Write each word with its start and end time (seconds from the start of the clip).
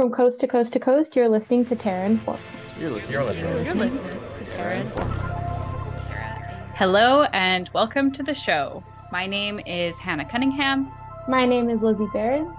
From 0.00 0.10
coast 0.10 0.40
to 0.40 0.46
coast 0.46 0.72
to 0.72 0.80
coast, 0.80 1.14
you're 1.14 1.28
listening 1.28 1.62
to 1.66 1.76
Terra 1.76 2.08
Informa. 2.08 2.38
You're 2.78 2.88
listening. 2.88 3.12
You're 3.12 3.24
listening. 3.24 3.50
You're 3.50 3.60
listening 3.60 4.18
to 4.38 4.44
Terra 4.50 4.82
Informa. 4.82 6.74
Hello 6.74 7.24
and 7.34 7.68
welcome 7.74 8.10
to 8.12 8.22
the 8.22 8.32
show. 8.32 8.82
My 9.12 9.26
name 9.26 9.60
is 9.66 9.98
Hannah 9.98 10.24
Cunningham. 10.24 10.90
My 11.28 11.44
name 11.44 11.68
is 11.68 11.82
Lizzie 11.82 12.08
Barron. 12.14 12.50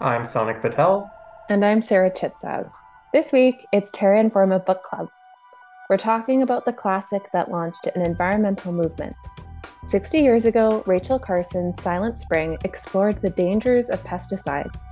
I'm 0.00 0.26
Sonic 0.26 0.60
Patel. 0.60 1.08
And 1.48 1.64
I'm 1.64 1.80
Sarah 1.80 2.10
Chitsaz. 2.10 2.68
This 3.12 3.30
week, 3.30 3.68
it's 3.72 3.92
Terra 3.92 4.20
Informa 4.20 4.66
Book 4.66 4.82
Club. 4.82 5.06
We're 5.88 5.96
talking 5.96 6.42
about 6.42 6.64
the 6.64 6.72
classic 6.72 7.30
that 7.32 7.52
launched 7.52 7.86
an 7.94 8.02
environmental 8.02 8.72
movement. 8.72 9.14
60 9.84 10.18
years 10.18 10.44
ago, 10.44 10.82
Rachel 10.88 11.20
Carson's 11.20 11.80
Silent 11.80 12.18
Spring 12.18 12.58
explored 12.64 13.22
the 13.22 13.30
dangers 13.30 13.90
of 13.90 14.02
pesticides 14.02 14.82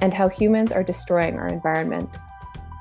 and 0.00 0.14
how 0.14 0.28
humans 0.28 0.72
are 0.72 0.82
destroying 0.82 1.38
our 1.38 1.48
environment. 1.48 2.18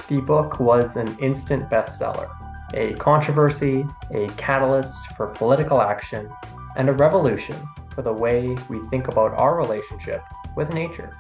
The 0.07 0.21
book 0.21 0.59
was 0.59 0.95
an 0.95 1.17
instant 1.19 1.69
bestseller, 1.69 2.29
a 2.73 2.93
controversy, 2.95 3.85
a 4.11 4.27
catalyst 4.37 4.99
for 5.15 5.27
political 5.27 5.81
action, 5.81 6.29
and 6.75 6.89
a 6.89 6.93
revolution 6.93 7.55
for 7.93 8.01
the 8.01 8.13
way 8.13 8.57
we 8.69 8.79
think 8.87 9.07
about 9.07 9.33
our 9.33 9.55
relationship 9.55 10.23
with 10.55 10.73
nature. 10.73 11.15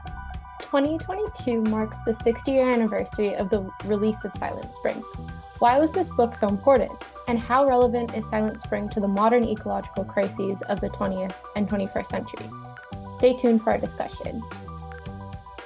2022 0.61 1.61
marks 1.61 1.99
the 2.01 2.13
60 2.13 2.51
year 2.51 2.69
anniversary 2.69 3.35
of 3.35 3.49
the 3.49 3.69
release 3.85 4.23
of 4.23 4.33
Silent 4.35 4.71
Spring. 4.73 5.03
Why 5.59 5.79
was 5.79 5.91
this 5.91 6.09
book 6.09 6.35
so 6.35 6.47
important? 6.47 6.91
And 7.27 7.37
how 7.37 7.67
relevant 7.67 8.15
is 8.15 8.29
Silent 8.29 8.59
Spring 8.59 8.87
to 8.89 8.99
the 8.99 9.07
modern 9.07 9.43
ecological 9.43 10.05
crises 10.05 10.61
of 10.63 10.79
the 10.79 10.89
20th 10.89 11.33
and 11.55 11.67
21st 11.67 12.07
century? 12.07 12.49
Stay 13.15 13.35
tuned 13.35 13.63
for 13.63 13.71
our 13.71 13.77
discussion. 13.77 14.41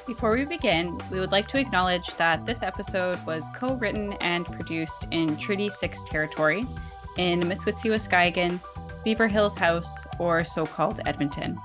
Before 0.05 0.33
we 0.33 0.43
begin, 0.43 1.01
we 1.09 1.21
would 1.21 1.31
like 1.31 1.47
to 1.47 1.57
acknowledge 1.57 2.15
that 2.15 2.45
this 2.45 2.61
episode 2.61 3.25
was 3.25 3.49
co 3.55 3.75
written 3.75 4.13
and 4.19 4.45
produced 4.45 5.07
in 5.11 5.37
Treaty 5.37 5.69
6 5.69 6.03
territory 6.03 6.67
in 7.17 7.39
amiskwaciwâskahikan, 7.41 8.59
Beaver 9.05 9.29
Hills 9.29 9.55
House, 9.55 10.05
or 10.19 10.43
so 10.43 10.65
called 10.65 10.99
Edmonton. 11.05 11.57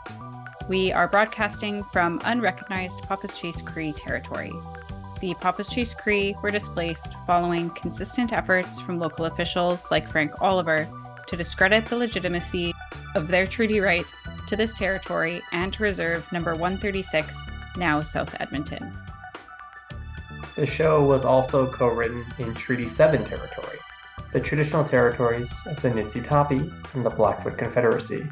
We 0.69 0.93
are 0.93 1.09
broadcasting 1.09 1.83
from 1.85 2.21
unrecognized 2.25 3.01
Papaschase 3.01 3.65
Cree 3.67 3.93
territory. 3.93 4.53
The 5.21 5.35
Papaschase 5.35 5.97
Cree 5.97 6.37
were 6.41 6.53
displaced 6.53 7.15
following 7.27 7.71
consistent 7.71 8.33
efforts 8.33 8.81
from 8.81 9.01
local 9.01 9.25
officials 9.25 9.91
like 9.91 10.09
Frank 10.09 10.41
Oliver 10.41 10.87
to 11.27 11.37
discredit 11.37 11.87
the 11.87 11.97
legitimacy 11.97 12.73
of 13.17 13.27
their 13.27 13.49
treaty 13.49 13.81
right 13.81 14.07
to 14.47 14.55
this 14.55 14.75
territory 14.75 15.43
and 15.51 15.73
to 15.73 15.83
reserve 15.83 16.31
number 16.31 16.53
136, 16.55 17.37
now 17.79 18.03
South 18.03 18.35
Edmonton. 18.41 18.93
The 20.57 20.67
show 20.67 21.07
was 21.07 21.25
also 21.25 21.71
co 21.71 21.87
written 21.87 22.27
in 22.39 22.55
Treaty 22.55 22.89
7 22.89 23.25
territory, 23.25 23.79
the 24.33 24.41
traditional 24.41 24.85
territories 24.85 25.51
of 25.67 25.81
the 25.81 25.89
Niitsitapi 25.89 26.95
and 26.95 27.07
the 27.07 27.11
Blackfoot 27.11 27.57
Confederacy, 27.57 28.27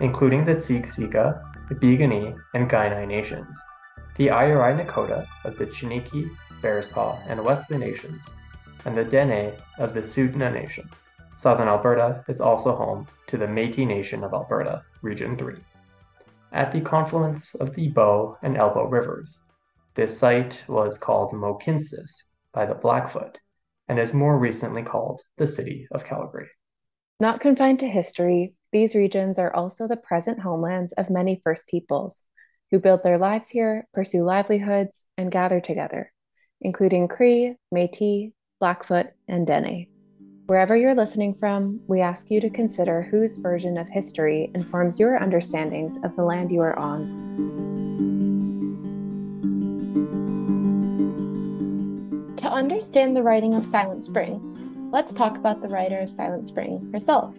including 0.00 0.44
the 0.44 0.52
Siksika, 0.52 1.42
the 1.68 1.74
Piikani, 1.74 2.38
and 2.54 2.70
Kainai 2.70 3.08
nations, 3.08 3.56
the 4.16 4.26
Airai 4.26 4.78
Nakota 4.78 5.26
of 5.44 5.56
the 5.56 5.66
Chiniki, 5.66 6.28
Bearspaw, 6.60 7.18
and 7.28 7.42
Wesley 7.42 7.78
nations, 7.78 8.28
and 8.84 8.96
the 8.96 9.04
Dene 9.04 9.52
of 9.78 9.94
the 9.94 10.00
Tsuut'ina 10.00 10.52
Nation. 10.52 10.88
Southern 11.36 11.68
Alberta 11.68 12.22
is 12.28 12.40
also 12.42 12.76
home 12.76 13.08
to 13.28 13.38
the 13.38 13.46
Métis 13.46 13.86
Nation 13.86 14.22
of 14.22 14.34
Alberta, 14.34 14.82
Region 15.00 15.36
3. 15.38 15.54
At 16.52 16.72
the 16.72 16.80
confluence 16.80 17.54
of 17.54 17.74
the 17.74 17.88
Bow 17.88 18.36
and 18.42 18.56
Elbow 18.56 18.86
rivers, 18.86 19.38
this 19.94 20.18
site 20.18 20.64
was 20.68 20.98
called 20.98 21.32
Mohkinstsis 21.32 22.10
by 22.52 22.66
the 22.66 22.74
Blackfoot 22.74 23.38
and 23.88 23.98
is 23.98 24.12
more 24.12 24.38
recently 24.38 24.82
called 24.82 25.22
the 25.36 25.46
City 25.46 25.86
of 25.92 26.04
Calgary. 26.04 26.48
Not 27.20 27.40
confined 27.40 27.78
to 27.80 27.88
history, 27.88 28.54
these 28.72 28.94
regions 28.94 29.38
are 29.38 29.54
also 29.54 29.86
the 29.86 29.96
present 29.96 30.40
homelands 30.40 30.92
of 30.92 31.10
many 31.10 31.40
First 31.42 31.66
Peoples 31.68 32.22
who 32.70 32.78
build 32.78 33.02
their 33.02 33.18
lives 33.18 33.48
here, 33.48 33.86
pursue 33.92 34.22
livelihoods, 34.22 35.04
and 35.16 35.30
gather 35.30 35.60
together, 35.60 36.12
including 36.60 37.08
Cree, 37.08 37.56
Metis, 37.70 38.32
Blackfoot, 38.58 39.08
and 39.28 39.46
Dene. 39.46 39.88
Wherever 40.50 40.76
you're 40.76 40.96
listening 40.96 41.32
from, 41.32 41.78
we 41.86 42.00
ask 42.00 42.28
you 42.28 42.40
to 42.40 42.50
consider 42.50 43.02
whose 43.02 43.36
version 43.36 43.78
of 43.78 43.86
history 43.86 44.50
informs 44.52 44.98
your 44.98 45.16
understandings 45.22 45.96
of 46.02 46.16
the 46.16 46.24
land 46.24 46.50
you 46.50 46.60
are 46.60 46.76
on. 46.76 47.06
To 52.38 52.50
understand 52.50 53.14
the 53.14 53.22
writing 53.22 53.54
of 53.54 53.64
Silent 53.64 54.02
Spring, 54.02 54.90
let's 54.90 55.12
talk 55.12 55.36
about 55.36 55.62
the 55.62 55.68
writer 55.68 56.00
of 56.00 56.10
Silent 56.10 56.44
Spring 56.44 56.90
herself. 56.92 57.32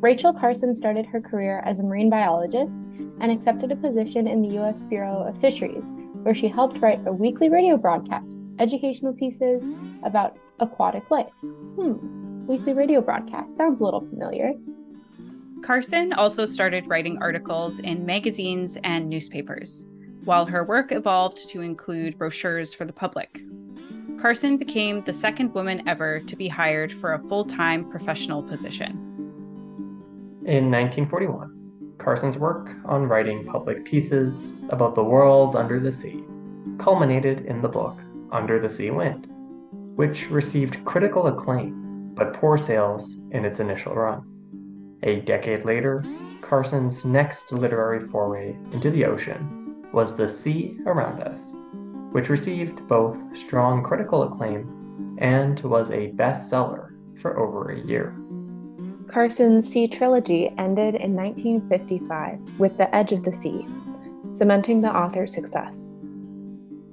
Rachel 0.00 0.32
Carson 0.32 0.76
started 0.76 1.06
her 1.06 1.20
career 1.20 1.60
as 1.66 1.80
a 1.80 1.82
marine 1.82 2.08
biologist 2.08 2.78
and 3.18 3.32
accepted 3.32 3.72
a 3.72 3.76
position 3.76 4.28
in 4.28 4.42
the 4.42 4.54
U.S. 4.54 4.84
Bureau 4.84 5.24
of 5.24 5.36
Fisheries, 5.36 5.88
where 6.22 6.36
she 6.36 6.46
helped 6.46 6.78
write 6.78 7.04
a 7.04 7.12
weekly 7.12 7.48
radio 7.48 7.76
broadcast, 7.76 8.38
educational 8.60 9.12
pieces 9.12 9.64
about 10.04 10.36
aquatic 10.60 11.10
life. 11.10 11.32
Hmm, 11.42 12.33
weekly 12.46 12.74
radio 12.74 13.00
broadcast 13.00 13.56
sounds 13.56 13.80
a 13.80 13.84
little 13.84 14.00
familiar. 14.00 14.52
Carson 15.62 16.12
also 16.12 16.44
started 16.44 16.86
writing 16.86 17.16
articles 17.22 17.78
in 17.78 18.04
magazines 18.04 18.76
and 18.84 19.08
newspapers, 19.08 19.86
while 20.24 20.44
her 20.44 20.62
work 20.62 20.92
evolved 20.92 21.48
to 21.48 21.62
include 21.62 22.18
brochures 22.18 22.74
for 22.74 22.84
the 22.84 22.92
public. 22.92 23.40
Carson 24.20 24.58
became 24.58 25.02
the 25.02 25.12
second 25.12 25.54
woman 25.54 25.86
ever 25.88 26.20
to 26.20 26.36
be 26.36 26.48
hired 26.48 26.92
for 26.92 27.14
a 27.14 27.22
full 27.22 27.44
time 27.44 27.88
professional 27.90 28.42
position. 28.42 28.92
In 30.44 30.70
1941, 30.70 31.94
Carson's 31.98 32.36
work 32.36 32.70
on 32.84 33.08
writing 33.08 33.46
public 33.46 33.84
pieces 33.86 34.50
about 34.68 34.94
the 34.94 35.02
world 35.02 35.56
under 35.56 35.80
the 35.80 35.92
sea 35.92 36.22
culminated 36.78 37.46
in 37.46 37.62
the 37.62 37.68
book 37.68 37.98
Under 38.32 38.58
the 38.58 38.68
Sea 38.68 38.90
Wind, 38.90 39.28
which 39.96 40.28
received 40.30 40.84
critical 40.84 41.26
acclaim 41.28 41.83
but 42.14 42.34
poor 42.34 42.56
sales 42.56 43.16
in 43.32 43.44
its 43.44 43.60
initial 43.60 43.94
run. 43.94 44.22
A 45.02 45.20
decade 45.20 45.64
later, 45.64 46.02
Carson's 46.40 47.04
next 47.04 47.52
literary 47.52 48.06
foray 48.08 48.56
into 48.72 48.90
the 48.90 49.04
ocean 49.04 49.84
was 49.92 50.14
The 50.14 50.28
Sea 50.28 50.78
Around 50.86 51.22
Us, 51.22 51.52
which 52.12 52.28
received 52.28 52.86
both 52.88 53.18
strong 53.36 53.82
critical 53.82 54.22
acclaim 54.22 55.16
and 55.18 55.60
was 55.60 55.90
a 55.90 56.12
bestseller 56.12 56.90
for 57.20 57.38
over 57.38 57.70
a 57.70 57.80
year. 57.80 58.16
Carson's 59.08 59.68
Sea 59.68 59.86
trilogy 59.86 60.52
ended 60.56 60.94
in 60.94 61.14
1955 61.14 62.58
with 62.58 62.76
The 62.78 62.94
Edge 62.94 63.12
of 63.12 63.22
the 63.22 63.32
Sea, 63.32 63.66
cementing 64.32 64.80
the 64.80 64.94
author's 64.94 65.34
success. 65.34 65.86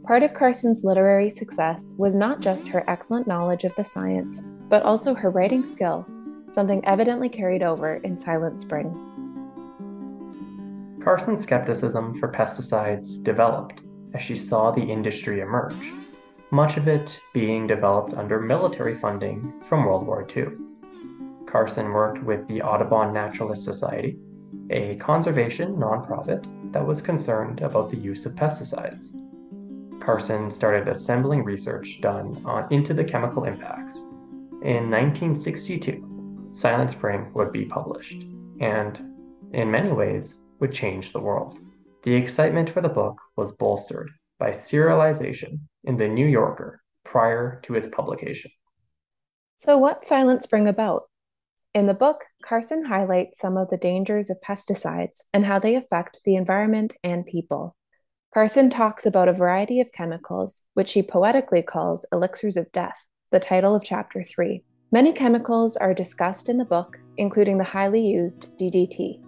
Part 0.04 0.24
of 0.24 0.34
Carson's 0.34 0.84
literary 0.84 1.30
success 1.30 1.94
was 1.98 2.16
not 2.16 2.42
just 2.42 2.68
her 2.68 2.84
excellent 2.90 3.28
knowledge 3.28 3.64
of 3.64 3.74
the 3.76 3.86
science, 3.86 4.44
but 4.72 4.84
also 4.84 5.14
her 5.14 5.30
writing 5.30 5.66
skill, 5.66 6.08
something 6.50 6.84
evidently 6.86 7.28
carried 7.28 7.62
over 7.62 7.96
in 7.96 8.18
Silent 8.18 8.58
Spring. 8.58 8.90
Carson's 11.04 11.44
skepticism 11.44 12.18
for 12.18 12.32
pesticides 12.32 13.22
developed 13.22 13.82
as 14.14 14.22
she 14.22 14.38
saw 14.38 14.72
the 14.72 14.82
industry 14.82 15.42
emerge, 15.42 15.92
much 16.52 16.78
of 16.78 16.88
it 16.88 17.20
being 17.34 17.68
developed 17.68 18.14
under 18.14 18.40
military 18.40 18.96
funding 18.96 19.54
from 19.68 19.84
World 19.84 20.08
War 20.08 20.26
II. 20.36 20.46
Carson 21.48 21.92
worked 21.92 22.24
with 22.24 22.48
the 22.48 22.62
Audubon 22.62 23.14
Naturalist 23.14 23.66
Society, 23.66 24.18
a 24.70 24.96
conservation 24.96 25.76
nonprofit 25.76 26.46
that 26.72 26.86
was 26.86 27.02
concerned 27.02 27.60
about 27.60 27.92
the 27.92 27.98
use 27.98 28.26
of 28.26 28.36
pesticides. 28.36 29.10
Carson 30.00 30.50
started 30.50 30.88
assembling 30.88 31.44
research 31.44 32.00
done 32.02 32.42
on 32.46 32.72
into 32.72 32.94
the 32.94 33.04
chemical 33.04 33.44
impacts. 33.44 34.00
In 34.62 34.92
1962, 34.92 36.52
Silent 36.52 36.92
Spring 36.92 37.32
would 37.34 37.52
be 37.52 37.66
published, 37.66 38.24
and, 38.60 38.96
in 39.54 39.72
many 39.72 39.92
ways, 39.92 40.38
would 40.60 40.72
change 40.72 41.12
the 41.12 41.20
world. 41.20 41.58
The 42.04 42.14
excitement 42.14 42.70
for 42.70 42.82
the 42.82 42.90
book 42.90 43.20
was 43.36 43.54
bolstered 43.54 44.12
by 44.38 44.52
serialization 44.52 45.62
in 45.86 45.98
The 45.98 46.08
New 46.08 46.28
Yorker 46.28 46.80
prior 47.04 47.60
to 47.64 47.74
its 47.74 47.88
publication. 47.88 48.52
So, 49.56 49.80
what's 49.80 50.08
Silent 50.08 50.44
Spring 50.44 50.68
about? 50.68 51.10
In 51.74 51.88
the 51.88 51.96
book, 51.96 52.26
Carson 52.44 52.86
highlights 52.86 53.40
some 53.40 53.58
of 53.58 53.70
the 53.70 53.78
dangers 53.78 54.30
of 54.30 54.42
pesticides 54.42 55.24
and 55.34 55.44
how 55.44 55.58
they 55.58 55.76
affect 55.76 56.20
the 56.24 56.36
environment 56.36 56.94
and 57.04 57.26
people. 57.26 57.76
Carson 58.32 58.70
talks 58.70 59.08
about 59.08 59.28
a 59.28 59.34
variety 59.34 59.82
of 59.82 59.92
chemicals, 59.92 60.62
which 60.76 60.94
he 60.94 61.02
poetically 61.02 61.64
calls 61.64 62.06
elixirs 62.12 62.58
of 62.58 62.72
death, 62.72 63.08
the 63.32 63.40
title 63.40 63.74
of 63.74 63.82
chapter 63.82 64.22
3. 64.22 64.62
Many 64.92 65.14
chemicals 65.14 65.78
are 65.78 65.94
discussed 65.94 66.50
in 66.50 66.58
the 66.58 66.66
book, 66.66 67.00
including 67.16 67.58
the 67.58 67.64
highly 67.64 68.06
used 68.06 68.48
DDT. 68.60 69.22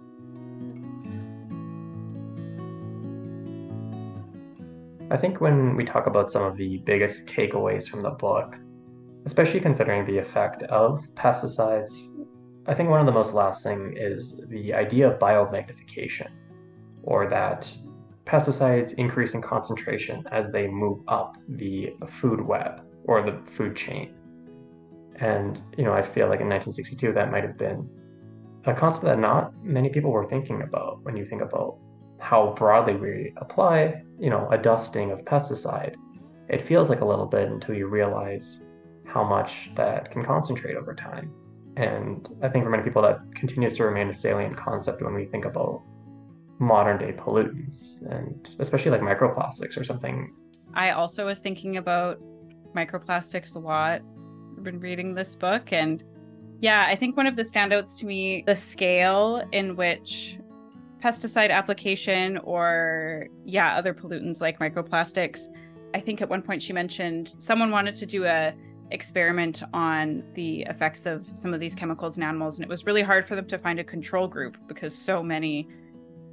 I 5.10 5.16
think 5.16 5.40
when 5.40 5.74
we 5.74 5.86
talk 5.86 6.06
about 6.06 6.30
some 6.30 6.42
of 6.42 6.58
the 6.58 6.82
biggest 6.84 7.24
takeaways 7.24 7.88
from 7.88 8.02
the 8.02 8.10
book, 8.10 8.56
especially 9.24 9.60
considering 9.60 10.04
the 10.04 10.18
effect 10.18 10.64
of 10.64 11.02
pesticides, 11.14 11.94
I 12.66 12.74
think 12.74 12.90
one 12.90 13.00
of 13.00 13.06
the 13.06 13.12
most 13.12 13.32
lasting 13.32 13.96
is 13.96 14.38
the 14.48 14.74
idea 14.74 15.10
of 15.10 15.18
biomagnification, 15.18 16.28
or 17.04 17.26
that 17.30 17.74
pesticides 18.26 18.92
increase 18.94 19.32
in 19.32 19.40
concentration 19.40 20.26
as 20.30 20.50
they 20.50 20.66
move 20.66 21.00
up 21.08 21.38
the 21.48 21.94
food 22.20 22.42
web 22.42 22.82
or 23.04 23.22
the 23.22 23.38
food 23.52 23.76
chain. 23.76 24.14
And, 25.16 25.60
you 25.76 25.84
know, 25.84 25.92
I 25.92 26.02
feel 26.02 26.28
like 26.28 26.40
in 26.40 26.48
1962 26.48 27.12
that 27.12 27.30
might 27.30 27.44
have 27.44 27.56
been 27.56 27.88
a 28.66 28.74
concept 28.74 29.04
that 29.04 29.18
not 29.18 29.52
many 29.62 29.90
people 29.90 30.10
were 30.10 30.28
thinking 30.28 30.62
about 30.62 31.02
when 31.02 31.16
you 31.16 31.26
think 31.26 31.42
about 31.42 31.78
how 32.18 32.54
broadly 32.56 32.96
we 32.96 33.32
apply, 33.36 34.02
you 34.18 34.30
know, 34.30 34.48
a 34.50 34.58
dusting 34.58 35.10
of 35.12 35.20
pesticide. 35.20 35.94
It 36.48 36.62
feels 36.62 36.88
like 36.88 37.00
a 37.00 37.04
little 37.04 37.26
bit 37.26 37.48
until 37.48 37.74
you 37.74 37.86
realize 37.86 38.60
how 39.06 39.22
much 39.22 39.70
that 39.76 40.10
can 40.10 40.24
concentrate 40.24 40.76
over 40.76 40.94
time. 40.94 41.32
And 41.76 42.28
I 42.42 42.48
think 42.48 42.64
for 42.64 42.70
many 42.70 42.82
people 42.82 43.02
that 43.02 43.18
continues 43.34 43.76
to 43.76 43.84
remain 43.84 44.08
a 44.08 44.14
salient 44.14 44.56
concept 44.56 45.02
when 45.02 45.14
we 45.14 45.26
think 45.26 45.44
about 45.44 45.82
modern 46.58 46.98
day 46.98 47.12
pollutants 47.12 48.00
and 48.10 48.48
especially 48.60 48.90
like 48.90 49.00
microplastics 49.00 49.76
or 49.76 49.84
something. 49.84 50.32
I 50.74 50.90
also 50.90 51.26
was 51.26 51.40
thinking 51.40 51.76
about 51.76 52.18
microplastics 52.74 53.54
a 53.54 53.58
lot. 53.58 54.02
I've 54.56 54.64
been 54.64 54.80
reading 54.80 55.14
this 55.14 55.34
book 55.34 55.72
and 55.72 56.02
yeah, 56.60 56.86
I 56.88 56.96
think 56.96 57.16
one 57.16 57.26
of 57.26 57.36
the 57.36 57.42
standouts 57.42 57.98
to 57.98 58.06
me, 58.06 58.42
the 58.46 58.56
scale 58.56 59.46
in 59.52 59.76
which 59.76 60.38
pesticide 61.02 61.50
application 61.50 62.38
or 62.38 63.26
yeah, 63.44 63.76
other 63.76 63.92
pollutants 63.92 64.40
like 64.40 64.58
microplastics. 64.58 65.48
I 65.94 66.00
think 66.00 66.22
at 66.22 66.28
one 66.28 66.42
point 66.42 66.62
she 66.62 66.72
mentioned 66.72 67.34
someone 67.38 67.70
wanted 67.70 67.94
to 67.96 68.06
do 68.06 68.24
a 68.24 68.54
experiment 68.90 69.62
on 69.72 70.22
the 70.34 70.62
effects 70.62 71.06
of 71.06 71.26
some 71.34 71.52
of 71.54 71.60
these 71.60 71.74
chemicals 71.74 72.16
in 72.16 72.22
animals 72.22 72.58
and 72.58 72.64
it 72.64 72.68
was 72.68 72.86
really 72.86 73.02
hard 73.02 73.26
for 73.26 73.34
them 73.34 73.46
to 73.46 73.58
find 73.58 73.78
a 73.80 73.84
control 73.84 74.28
group 74.28 74.56
because 74.68 74.94
so 74.94 75.22
many 75.22 75.68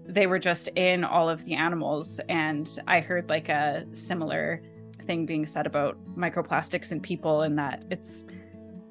they 0.07 0.27
were 0.27 0.39
just 0.39 0.67
in 0.69 1.03
all 1.03 1.29
of 1.29 1.45
the 1.45 1.53
animals. 1.53 2.19
And 2.29 2.69
I 2.87 2.99
heard 2.99 3.29
like 3.29 3.49
a 3.49 3.85
similar 3.93 4.61
thing 5.05 5.25
being 5.25 5.45
said 5.45 5.65
about 5.65 5.97
microplastics 6.15 6.91
in 6.91 6.99
people, 6.99 7.41
and 7.41 7.57
that 7.57 7.83
it's 7.89 8.23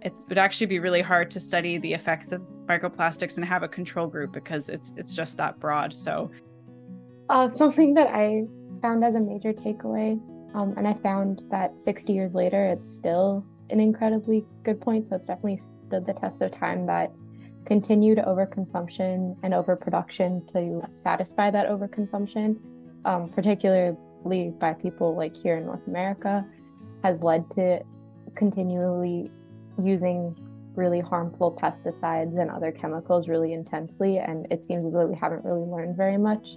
it 0.03 0.15
would 0.29 0.39
actually 0.39 0.67
be 0.67 0.79
really 0.79 1.03
hard 1.03 1.31
to 1.31 1.41
study 1.41 1.77
the 1.79 1.93
effects 1.93 2.33
of 2.33 2.41
microplastics 2.67 3.37
and 3.37 3.45
have 3.45 3.63
a 3.63 3.69
control 3.69 4.07
group 4.07 4.33
because 4.33 4.69
it's 4.69 4.93
it's 4.97 5.15
just 5.15 5.37
that 5.37 5.59
broad. 5.61 5.93
So, 5.93 6.31
uh, 7.29 7.49
something 7.49 7.95
that 7.95 8.09
I 8.09 8.45
found 8.81 9.05
as 9.05 9.15
a 9.15 9.21
major 9.21 9.53
takeaway, 9.53 10.21
um, 10.55 10.75
and 10.77 10.89
I 10.89 10.95
found 10.95 11.43
that 11.51 11.79
60 11.79 12.13
years 12.13 12.35
later, 12.35 12.67
it's 12.67 12.89
still 12.89 13.45
an 13.71 13.81
incredibly 13.81 14.45
good 14.65 14.81
point. 14.81 15.09
So 15.09 15.17
it's 15.17 15.27
definitely 15.27 15.59
stood 15.59 16.07
the 16.07 16.15
test 16.15 16.41
of 16.43 16.53
time 16.53 16.87
that 16.87 17.13
continued 17.67 18.19
overconsumption 18.19 19.37
and 19.43 19.55
overproduction 19.55 20.47
to 20.53 20.83
satisfy 20.89 21.51
that 21.51 21.69
overconsumption, 21.69 22.57
um, 23.05 23.29
particularly 23.29 23.97
by 24.59 24.75
people 24.75 25.17
like 25.17 25.37
here 25.37 25.57
in 25.57 25.67
North 25.67 25.87
America, 25.87 26.45
has 27.03 27.23
led 27.23 27.51
to 27.53 27.81
continually 28.35 29.31
using 29.83 30.37
really 30.75 31.01
harmful 31.01 31.53
pesticides 31.61 32.39
and 32.39 32.51
other 32.51 32.71
chemicals 32.71 33.29
really 33.29 33.53
intensely. 33.53 34.19
And 34.19 34.47
it 34.51 34.65
seems 34.65 34.87
as 34.87 34.93
though 34.93 35.07
we 35.07 35.17
haven't 35.17 35.45
really 35.45 35.67
learned 35.67 35.97
very 35.97 36.17
much 36.19 36.57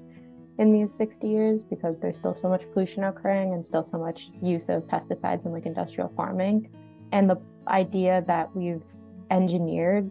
in 0.59 0.71
these 0.71 0.93
60 0.93 1.27
years 1.27 1.63
because 1.63 1.99
there's 1.99 2.17
still 2.17 2.33
so 2.33 2.47
much 2.47 2.69
pollution 2.71 3.03
occurring 3.05 3.53
and 3.53 3.65
still 3.65 3.83
so 3.83 3.97
much 3.97 4.29
use 4.41 4.69
of 4.69 4.83
pesticides 4.83 5.45
in 5.45 5.51
like 5.51 5.65
industrial 5.65 6.11
farming. 6.15 6.69
And 7.11 7.29
the 7.29 7.41
idea 7.67 8.23
that 8.27 8.55
we've 8.55 8.83
engineered 9.31 10.09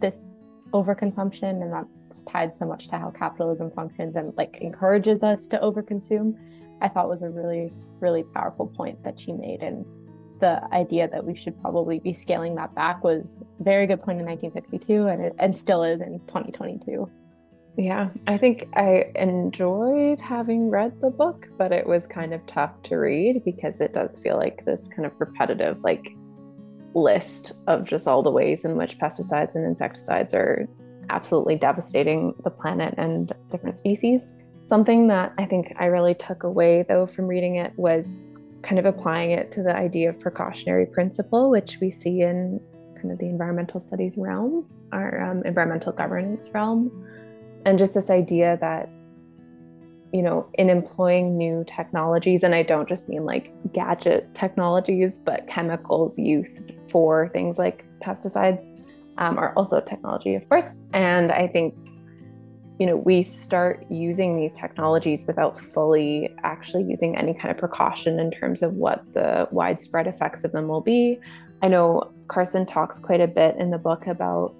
this 0.00 0.34
overconsumption 0.72 1.62
and 1.62 1.72
that's 1.72 2.22
tied 2.24 2.52
so 2.54 2.66
much 2.66 2.88
to 2.88 2.98
how 2.98 3.10
capitalism 3.10 3.70
functions 3.70 4.16
and 4.16 4.36
like 4.36 4.58
encourages 4.60 5.22
us 5.22 5.46
to 5.48 5.58
overconsume 5.58 6.36
i 6.80 6.88
thought 6.88 7.08
was 7.08 7.22
a 7.22 7.30
really 7.30 7.72
really 8.00 8.22
powerful 8.22 8.66
point 8.66 9.02
that 9.04 9.18
she 9.18 9.32
made 9.32 9.62
and 9.62 9.84
the 10.40 10.62
idea 10.72 11.06
that 11.06 11.24
we 11.24 11.36
should 11.36 11.60
probably 11.60 11.98
be 11.98 12.12
scaling 12.12 12.54
that 12.54 12.74
back 12.74 13.04
was 13.04 13.40
a 13.60 13.62
very 13.62 13.86
good 13.86 14.00
point 14.00 14.18
in 14.18 14.26
1962 14.26 15.06
and 15.06 15.22
it 15.22 15.34
and 15.38 15.56
still 15.56 15.84
is 15.84 16.00
in 16.00 16.18
2022 16.26 17.08
yeah 17.76 18.08
i 18.26 18.36
think 18.36 18.68
i 18.74 19.04
enjoyed 19.16 20.20
having 20.20 20.70
read 20.70 20.98
the 21.00 21.10
book 21.10 21.48
but 21.58 21.72
it 21.72 21.86
was 21.86 22.06
kind 22.06 22.32
of 22.32 22.44
tough 22.46 22.72
to 22.82 22.96
read 22.96 23.44
because 23.44 23.80
it 23.80 23.92
does 23.92 24.18
feel 24.18 24.36
like 24.36 24.64
this 24.64 24.88
kind 24.88 25.04
of 25.04 25.12
repetitive 25.18 25.82
like 25.82 26.14
list 26.94 27.52
of 27.66 27.84
just 27.84 28.08
all 28.08 28.22
the 28.22 28.30
ways 28.30 28.64
in 28.64 28.76
which 28.76 28.98
pesticides 28.98 29.54
and 29.54 29.64
insecticides 29.64 30.34
are 30.34 30.68
absolutely 31.08 31.56
devastating 31.56 32.34
the 32.44 32.50
planet 32.50 32.94
and 32.96 33.32
different 33.50 33.76
species. 33.76 34.32
Something 34.70 35.08
that 35.08 35.32
I 35.36 35.46
think 35.46 35.74
I 35.80 35.86
really 35.86 36.14
took 36.14 36.44
away, 36.44 36.84
though, 36.88 37.04
from 37.04 37.26
reading 37.26 37.56
it 37.56 37.72
was 37.76 38.22
kind 38.62 38.78
of 38.78 38.84
applying 38.84 39.32
it 39.32 39.50
to 39.50 39.64
the 39.64 39.74
idea 39.74 40.08
of 40.08 40.20
precautionary 40.20 40.86
principle, 40.86 41.50
which 41.50 41.78
we 41.80 41.90
see 41.90 42.20
in 42.20 42.60
kind 42.94 43.10
of 43.10 43.18
the 43.18 43.26
environmental 43.26 43.80
studies 43.80 44.16
realm, 44.16 44.64
our 44.92 45.20
um, 45.28 45.42
environmental 45.44 45.90
governance 45.92 46.48
realm. 46.54 47.04
And 47.66 47.80
just 47.80 47.94
this 47.94 48.10
idea 48.10 48.58
that 48.60 48.88
you 50.12 50.22
know, 50.22 50.48
in 50.54 50.70
employing 50.70 51.36
new 51.36 51.64
technologies, 51.66 52.44
and 52.44 52.54
I 52.54 52.62
don't 52.62 52.88
just 52.88 53.08
mean 53.08 53.24
like 53.24 53.52
gadget 53.72 54.32
technologies, 54.36 55.18
but 55.18 55.48
chemicals 55.48 56.16
used 56.16 56.70
for 56.88 57.28
things 57.30 57.58
like 57.58 57.84
pesticides 58.00 58.68
um, 59.18 59.36
are 59.36 59.52
also 59.54 59.80
technology, 59.80 60.36
of 60.36 60.48
course. 60.48 60.76
And 60.92 61.32
I 61.32 61.48
think, 61.48 61.74
you 62.80 62.86
know, 62.86 62.96
we 62.96 63.22
start 63.22 63.84
using 63.90 64.38
these 64.38 64.54
technologies 64.54 65.26
without 65.26 65.60
fully 65.60 66.34
actually 66.44 66.82
using 66.84 67.14
any 67.14 67.34
kind 67.34 67.50
of 67.50 67.58
precaution 67.58 68.18
in 68.18 68.30
terms 68.30 68.62
of 68.62 68.72
what 68.72 69.04
the 69.12 69.46
widespread 69.52 70.06
effects 70.06 70.44
of 70.44 70.52
them 70.52 70.66
will 70.66 70.80
be. 70.80 71.20
I 71.60 71.68
know 71.68 72.10
Carson 72.28 72.64
talks 72.64 72.98
quite 72.98 73.20
a 73.20 73.28
bit 73.28 73.56
in 73.56 73.70
the 73.70 73.78
book 73.78 74.06
about 74.06 74.54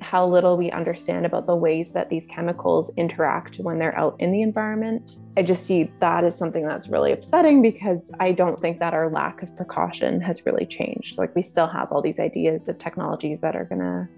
how 0.00 0.24
little 0.24 0.56
we 0.56 0.70
understand 0.70 1.26
about 1.26 1.46
the 1.46 1.56
ways 1.56 1.90
that 1.94 2.10
these 2.10 2.28
chemicals 2.28 2.92
interact 2.96 3.56
when 3.56 3.80
they're 3.80 3.98
out 3.98 4.14
in 4.20 4.30
the 4.30 4.42
environment. 4.42 5.18
I 5.36 5.42
just 5.42 5.66
see 5.66 5.90
that 5.98 6.22
as 6.22 6.38
something 6.38 6.64
that's 6.64 6.86
really 6.86 7.10
upsetting 7.10 7.60
because 7.60 8.12
I 8.20 8.30
don't 8.30 8.60
think 8.60 8.78
that 8.78 8.94
our 8.94 9.10
lack 9.10 9.42
of 9.42 9.56
precaution 9.56 10.20
has 10.20 10.46
really 10.46 10.64
changed. 10.64 11.18
Like, 11.18 11.34
we 11.34 11.42
still 11.42 11.66
have 11.66 11.90
all 11.90 12.02
these 12.02 12.20
ideas 12.20 12.68
of 12.68 12.78
technologies 12.78 13.40
that 13.40 13.56
are 13.56 13.64
going 13.64 13.80
to 13.80 14.08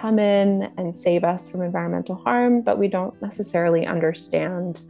come 0.00 0.18
in 0.18 0.70
and 0.76 0.94
save 0.94 1.24
us 1.24 1.48
from 1.48 1.62
environmental 1.62 2.14
harm, 2.16 2.62
but 2.62 2.78
we 2.78 2.88
don't 2.88 3.20
necessarily 3.20 3.86
understand 3.86 4.80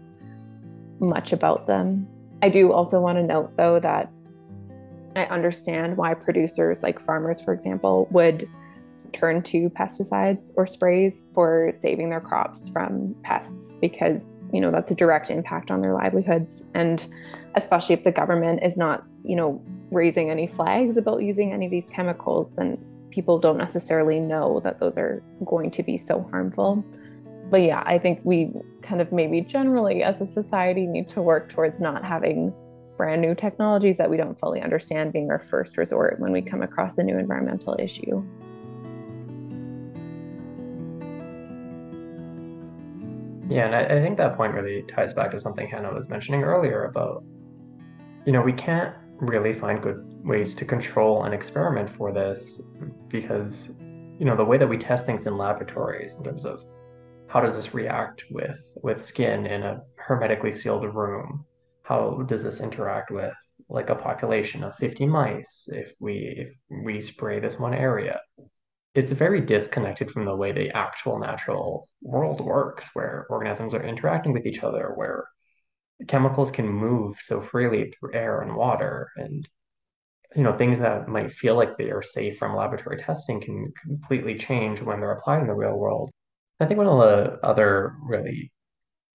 much 1.01 1.33
about 1.33 1.67
them. 1.67 2.07
I 2.43 2.49
do 2.51 2.73
also 2.73 3.01
want 3.01 3.19
to 3.19 3.23
note, 3.23 3.57
though, 3.57 3.81
that 3.81 4.11
I 5.17 5.25
understand 5.27 5.97
why 5.97 6.15
producers, 6.15 6.83
like 6.83 7.01
farmers, 7.01 7.41
for 7.41 7.53
example, 7.53 8.07
would 8.11 8.49
turn 9.13 9.43
to 9.43 9.71
pesticides 9.71 10.51
or 10.57 10.67
sprays 10.67 11.27
for 11.33 11.71
saving 11.73 12.11
their 12.11 12.21
crops 12.21 12.69
from 12.69 13.15
pests 13.23 13.75
because 13.81 14.45
you 14.53 14.61
know 14.61 14.71
that's 14.71 14.91
a 14.91 14.95
direct 14.95 15.31
impact 15.31 15.71
on 15.71 15.81
their 15.81 15.95
livelihoods 15.95 16.63
and 16.75 17.07
especially 17.55 17.95
if 17.95 18.05
the 18.05 18.13
government 18.13 18.63
is 18.63 18.77
not 18.77 19.05
you 19.25 19.35
know 19.35 19.63
raising 19.93 20.29
any 20.29 20.47
flags 20.47 20.99
about 20.99 21.23
using 21.23 21.55
any 21.55 21.65
of 21.65 21.71
these 21.71 21.89
chemicals 21.89 22.59
and 22.59 22.77
people 23.11 23.39
don't 23.39 23.59
necessarily 23.59 24.21
know 24.21 24.61
that 24.61 24.79
those 24.79 24.97
are 24.97 25.23
going 25.45 25.71
to 25.71 25.83
be 25.83 25.97
so 25.97 26.27
harmful. 26.31 26.85
But 27.51 27.63
yeah 27.63 27.83
i 27.87 27.97
think 27.99 28.21
we 28.25 28.53
kind 28.83 29.01
of 29.01 29.11
maybe 29.11 29.41
generally 29.41 30.03
as 30.03 30.21
a 30.21 30.27
society 30.27 30.87
need 30.87 31.09
to 31.09 31.23
work 31.23 31.51
towards 31.51 31.81
not 31.81 32.05
having 32.05 32.53
brand 32.99 33.23
new 33.23 33.35
technologies 33.35 33.97
that 33.97 34.11
we 34.11 34.17
don't 34.19 34.39
fully 34.39 34.61
understand 34.61 35.13
being 35.13 35.31
our 35.31 35.39
first 35.39 35.79
resort 35.79 36.21
when 36.21 36.33
we 36.33 36.43
come 36.43 36.63
across 36.63 36.99
a 36.99 37.03
new 37.03 37.17
environmental 37.17 37.77
issue. 37.79 38.23
Yeah, 43.49 43.65
and 43.67 43.75
I, 43.75 43.85
I 43.85 44.03
think 44.03 44.19
that 44.19 44.37
point 44.37 44.53
really 44.53 44.83
ties 44.83 45.15
back 45.15 45.31
to 45.31 45.41
something 45.41 45.67
Hannah 45.67 45.95
was 45.95 46.11
mentioning 46.11 46.43
earlier 46.43 46.85
about, 46.85 47.25
you 48.27 48.33
know, 48.33 48.43
we 48.43 48.53
can't 48.53 48.95
really 49.21 49.55
find 49.55 49.81
good 49.81 50.05
ways 50.29 50.55
to 50.55 50.65
control 50.65 51.25
and 51.25 51.35
experiment 51.35 51.91
for 51.91 52.13
this 52.13 52.61
because, 53.09 53.71
you 54.19 54.25
know, 54.27 54.37
the 54.37 54.45
way 54.45 54.59
that 54.59 54.69
we 54.69 54.79
test 54.79 55.07
things 55.07 55.27
in 55.27 55.37
laboratories 55.37 56.15
in 56.17 56.25
terms 56.25 56.45
of 56.45 56.63
how 57.27 57.41
does 57.41 57.57
this 57.57 57.75
react 57.75 58.25
with 58.31 58.59
with 58.83 59.05
skin 59.05 59.47
in 59.47 59.63
a 59.63 59.83
hermetically 59.97 60.53
sealed 60.53 60.95
room? 60.95 61.45
How 61.83 62.23
does 62.29 62.43
this 62.43 62.61
interact 62.61 63.11
with 63.11 63.35
like 63.69 63.91
a 63.91 63.95
population 63.95 64.63
of 64.63 64.77
50 64.77 65.07
mice 65.07 65.69
if 65.73 65.95
we 65.99 66.35
if 66.37 66.85
we 66.85 67.01
spray 67.03 67.41
this 67.41 67.59
one 67.59 67.75
area? 67.75 68.21
it's 68.99 69.13
very 69.13 69.41
disconnected 69.41 70.11
from 70.11 70.25
the 70.25 70.35
way 70.35 70.51
the 70.51 70.77
actual 70.77 71.21
natural 71.21 71.89
world 72.03 72.41
works, 72.41 72.91
where 72.95 73.27
organisms 73.31 73.73
are 73.73 73.85
interacting 73.85 74.33
with 74.33 74.45
each 74.45 74.65
other, 74.65 74.93
where 74.97 75.29
chemicals 76.09 76.51
can 76.51 76.69
move 76.69 77.17
so 77.23 77.41
freely 77.41 77.93
through 77.93 78.15
air 78.15 78.41
and 78.41 78.57
water 78.57 79.09
and 79.17 79.49
you 80.37 80.43
know 80.43 80.57
things 80.57 80.79
that 80.79 81.09
might 81.09 81.33
feel 81.33 81.57
like 81.57 81.77
they 81.77 81.91
are 81.91 82.03
safe 82.03 82.39
from 82.39 82.57
laboratory 82.57 82.99
testing 82.99 83.41
can 83.41 83.73
completely 83.83 84.37
change 84.37 84.81
when 84.81 85.01
they're 85.01 85.13
applied 85.13 85.41
in 85.41 85.47
the 85.47 85.55
real 85.55 85.77
world 85.77 86.11
i 86.61 86.67
think 86.67 86.79
one 86.79 86.87
of 86.87 86.99
the 86.99 87.39
other 87.47 87.95
really 88.03 88.53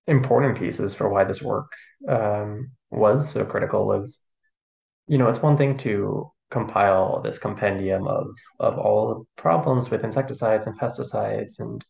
important 0.07 0.57
pieces 0.57 0.93
for 0.93 1.09
why 1.09 1.23
this 1.23 1.41
work 1.41 1.71
um, 2.09 2.69
was 2.91 3.29
so 3.29 3.45
critical 3.45 3.85
was 3.87 4.19
you 5.07 5.17
know 5.17 5.29
it's 5.29 5.41
one 5.41 5.57
thing 5.57 5.77
to 5.77 6.29
compile 6.51 7.21
this 7.21 7.39
compendium 7.39 8.07
of 8.07 8.27
of 8.59 8.77
all 8.77 9.09
the 9.09 9.41
problems 9.41 9.89
with 9.89 10.03
insecticides 10.03 10.67
and 10.67 10.79
pesticides 10.79 11.59
and 11.59 11.83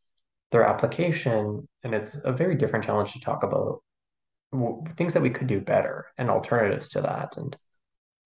their 0.51 0.63
application 0.63 1.67
and 1.83 1.95
it's 1.95 2.15
a 2.23 2.31
very 2.31 2.55
different 2.55 2.85
challenge 2.85 3.11
to 3.13 3.19
talk 3.19 3.43
about 3.43 3.81
things 4.97 5.13
that 5.13 5.21
we 5.21 5.29
could 5.29 5.47
do 5.47 5.59
better 5.59 6.05
and 6.17 6.29
alternatives 6.29 6.89
to 6.89 7.01
that. 7.01 7.35
And 7.37 7.55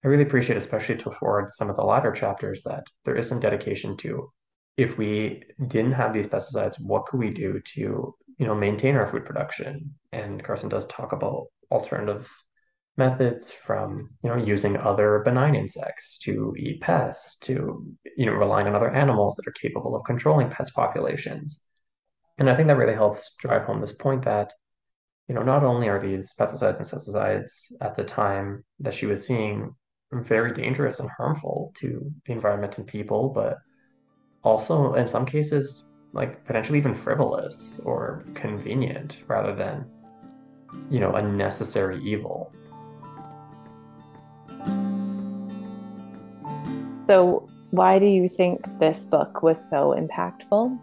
I 0.04 0.08
really 0.08 0.24
appreciate, 0.24 0.58
especially 0.58 0.98
toward 0.98 1.52
some 1.52 1.70
of 1.70 1.76
the 1.76 1.84
latter 1.84 2.12
chapters, 2.12 2.62
that 2.64 2.84
there 3.04 3.16
is 3.16 3.28
some 3.28 3.40
dedication 3.40 3.98
to 3.98 4.32
if 4.78 4.98
we 4.98 5.44
didn't 5.68 5.94
have 5.94 6.14
these 6.14 6.28
pesticides, 6.28 6.80
what 6.80 7.08
could 7.08 7.20
we 7.20 7.32
do 7.32 7.60
to, 7.74 8.16
you 8.38 8.46
know, 8.46 8.54
maintain 8.54 8.96
our 8.96 9.08
food 9.08 9.26
production? 9.26 9.96
And 10.12 10.44
Carson 10.44 10.70
does 10.70 10.86
talk 10.86 11.14
about 11.14 11.48
alternative 11.72 12.30
methods 12.96 13.52
from, 13.52 14.12
you 14.24 14.30
know, 14.30 14.38
using 14.38 14.78
other 14.78 15.24
benign 15.26 15.56
insects 15.56 16.20
to 16.20 16.54
eat 16.58 16.82
pests, 16.82 17.38
to, 17.40 17.84
you 18.16 18.26
know, 18.28 18.34
relying 18.34 18.68
on 18.68 18.76
other 18.76 18.90
animals 18.90 19.36
that 19.36 19.48
are 19.48 19.52
capable 19.52 19.96
of 19.96 20.06
controlling 20.06 20.52
pest 20.52 20.74
populations. 20.76 21.60
And 22.38 22.50
I 22.50 22.56
think 22.56 22.68
that 22.68 22.78
really 22.78 22.94
helps 22.94 23.34
drive 23.40 23.64
home 23.64 23.82
this 23.82 23.94
point 23.94 24.26
that 24.26 24.54
you 25.28 25.36
know, 25.36 25.44
not 25.44 25.64
only 25.64 25.90
are 25.90 26.02
these 26.02 26.34
pesticides 26.40 26.78
and 26.78 26.88
pesticides 26.88 27.72
at 27.82 27.96
the 27.96 28.04
time 28.04 28.64
that 28.80 28.94
she 28.94 29.06
was 29.06 29.28
seeing 29.28 29.76
very 30.12 30.54
dangerous 30.54 31.00
and 31.00 31.10
harmful 31.10 31.74
to 31.80 32.12
the 32.26 32.34
environment 32.34 32.78
and 32.78 32.88
people, 32.88 33.30
but 33.30 33.58
also 34.44 34.94
in 34.94 35.08
some 35.08 35.26
cases, 35.26 35.84
like 36.14 36.46
potentially 36.46 36.78
even 36.78 36.94
frivolous 36.94 37.80
or 37.84 38.24
convenient 38.34 39.18
rather 39.28 39.54
than, 39.54 39.86
you 40.90 41.00
know, 41.00 41.14
a 41.16 41.22
necessary 41.22 42.02
evil. 42.02 42.54
So, 47.04 47.48
why 47.72 48.00
do 48.00 48.06
you 48.06 48.30
think 48.30 48.80
this 48.80 49.06
book 49.06 49.44
was 49.44 49.58
so 49.70 49.96
impactful? 49.98 50.78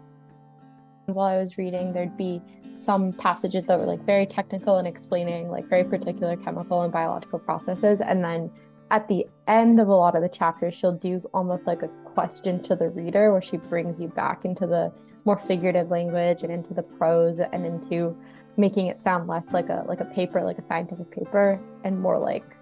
While 1.07 1.27
I 1.27 1.37
was 1.37 1.57
reading, 1.57 1.93
there'd 1.93 2.17
be 2.17 2.41
some 2.77 3.13
passages 3.13 3.65
that 3.67 3.79
were 3.79 3.85
like 3.85 4.01
very 4.01 4.25
technical 4.25 4.77
and 4.77 4.87
explaining 4.87 5.49
like 5.49 5.65
very 5.65 5.83
particular 5.83 6.35
chemical 6.35 6.81
and 6.81 6.91
biological 6.91 7.39
processes 7.39 8.01
and 8.01 8.23
then 8.23 8.51
at 8.91 9.07
the 9.07 9.25
end 9.47 9.79
of 9.79 9.87
a 9.87 9.95
lot 9.95 10.15
of 10.15 10.21
the 10.21 10.29
chapters 10.29 10.73
she'll 10.73 10.91
do 10.91 11.21
almost 11.33 11.67
like 11.67 11.81
a 11.81 11.87
question 12.03 12.61
to 12.61 12.75
the 12.75 12.89
reader 12.89 13.31
where 13.31 13.41
she 13.41 13.57
brings 13.57 13.99
you 13.99 14.07
back 14.07 14.45
into 14.45 14.67
the 14.67 14.91
more 15.25 15.37
figurative 15.37 15.89
language 15.89 16.43
and 16.43 16.51
into 16.51 16.73
the 16.73 16.83
prose 16.83 17.39
and 17.39 17.65
into 17.65 18.15
making 18.57 18.87
it 18.87 19.01
sound 19.01 19.27
less 19.27 19.51
like 19.53 19.69
a 19.69 19.83
like 19.87 19.99
a 19.99 20.05
paper 20.05 20.41
like 20.43 20.57
a 20.57 20.61
scientific 20.61 21.09
paper 21.11 21.59
and 21.83 21.99
more 21.99 22.17
like 22.17 22.55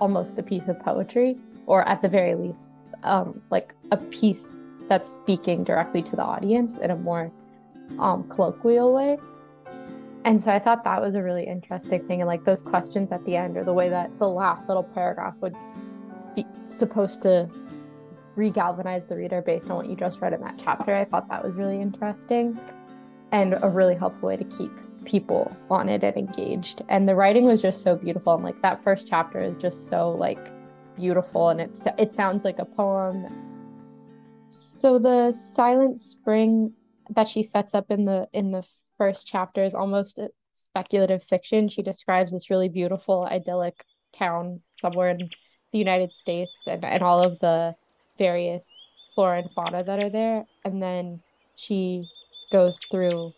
almost 0.00 0.38
a 0.38 0.42
piece 0.42 0.66
of 0.68 0.80
poetry 0.80 1.36
or 1.66 1.86
at 1.88 2.00
the 2.02 2.08
very 2.08 2.34
least 2.34 2.70
um, 3.02 3.40
like 3.50 3.74
a 3.92 3.96
piece 3.96 4.56
that's 4.88 5.12
speaking 5.12 5.62
directly 5.62 6.02
to 6.02 6.16
the 6.16 6.22
audience 6.22 6.78
in 6.78 6.90
a 6.90 6.96
more 6.96 7.30
um, 7.98 8.28
colloquial 8.28 8.92
way 8.92 9.18
and 10.24 10.40
so 10.40 10.50
I 10.50 10.58
thought 10.58 10.84
that 10.84 11.00
was 11.00 11.14
a 11.14 11.22
really 11.22 11.46
interesting 11.46 12.06
thing. 12.06 12.20
And 12.20 12.28
like 12.28 12.44
those 12.44 12.62
questions 12.62 13.12
at 13.12 13.24
the 13.24 13.36
end, 13.36 13.56
or 13.56 13.64
the 13.64 13.72
way 13.72 13.88
that 13.88 14.18
the 14.18 14.28
last 14.28 14.68
little 14.68 14.82
paragraph 14.82 15.34
would 15.40 15.54
be 16.36 16.44
supposed 16.68 17.22
to 17.22 17.48
regalvanize 18.36 19.08
the 19.08 19.16
reader 19.16 19.42
based 19.42 19.70
on 19.70 19.76
what 19.76 19.86
you 19.86 19.96
just 19.96 20.20
read 20.20 20.32
in 20.32 20.40
that 20.40 20.58
chapter. 20.62 20.94
I 20.94 21.04
thought 21.04 21.28
that 21.28 21.44
was 21.44 21.54
really 21.54 21.80
interesting 21.80 22.58
and 23.32 23.56
a 23.62 23.68
really 23.68 23.94
helpful 23.94 24.28
way 24.28 24.36
to 24.36 24.44
keep 24.44 24.70
people 25.04 25.54
on 25.70 25.88
it 25.88 26.04
and 26.04 26.16
engaged. 26.16 26.82
And 26.88 27.08
the 27.08 27.14
writing 27.14 27.44
was 27.44 27.62
just 27.62 27.82
so 27.82 27.96
beautiful. 27.96 28.34
And 28.34 28.44
like 28.44 28.60
that 28.62 28.82
first 28.82 29.08
chapter 29.08 29.38
is 29.38 29.56
just 29.56 29.88
so 29.88 30.10
like 30.10 30.50
beautiful 30.96 31.48
and 31.48 31.60
it's 31.60 31.82
it 31.98 32.12
sounds 32.12 32.44
like 32.44 32.58
a 32.58 32.64
poem. 32.64 33.26
So 34.48 34.98
the 34.98 35.32
silent 35.32 36.00
spring 36.00 36.72
that 37.10 37.28
she 37.28 37.42
sets 37.42 37.74
up 37.74 37.90
in 37.90 38.04
the 38.04 38.28
in 38.32 38.50
the 38.50 38.64
first 39.00 39.26
chapter 39.26 39.64
is 39.64 39.74
almost 39.74 40.20
speculative 40.52 41.22
fiction. 41.24 41.70
She 41.70 41.80
describes 41.80 42.32
this 42.32 42.50
really 42.50 42.68
beautiful, 42.68 43.24
idyllic 43.24 43.82
town 44.14 44.60
somewhere 44.74 45.08
in 45.08 45.30
the 45.72 45.78
United 45.78 46.14
States 46.14 46.64
and, 46.66 46.84
and 46.84 47.02
all 47.02 47.22
of 47.22 47.38
the 47.38 47.74
various 48.18 48.66
flora 49.14 49.38
and 49.38 49.50
fauna 49.52 49.82
that 49.84 50.00
are 50.00 50.10
there. 50.10 50.44
And 50.66 50.82
then 50.82 51.22
she 51.56 52.06
goes 52.52 52.78
through 52.90 53.32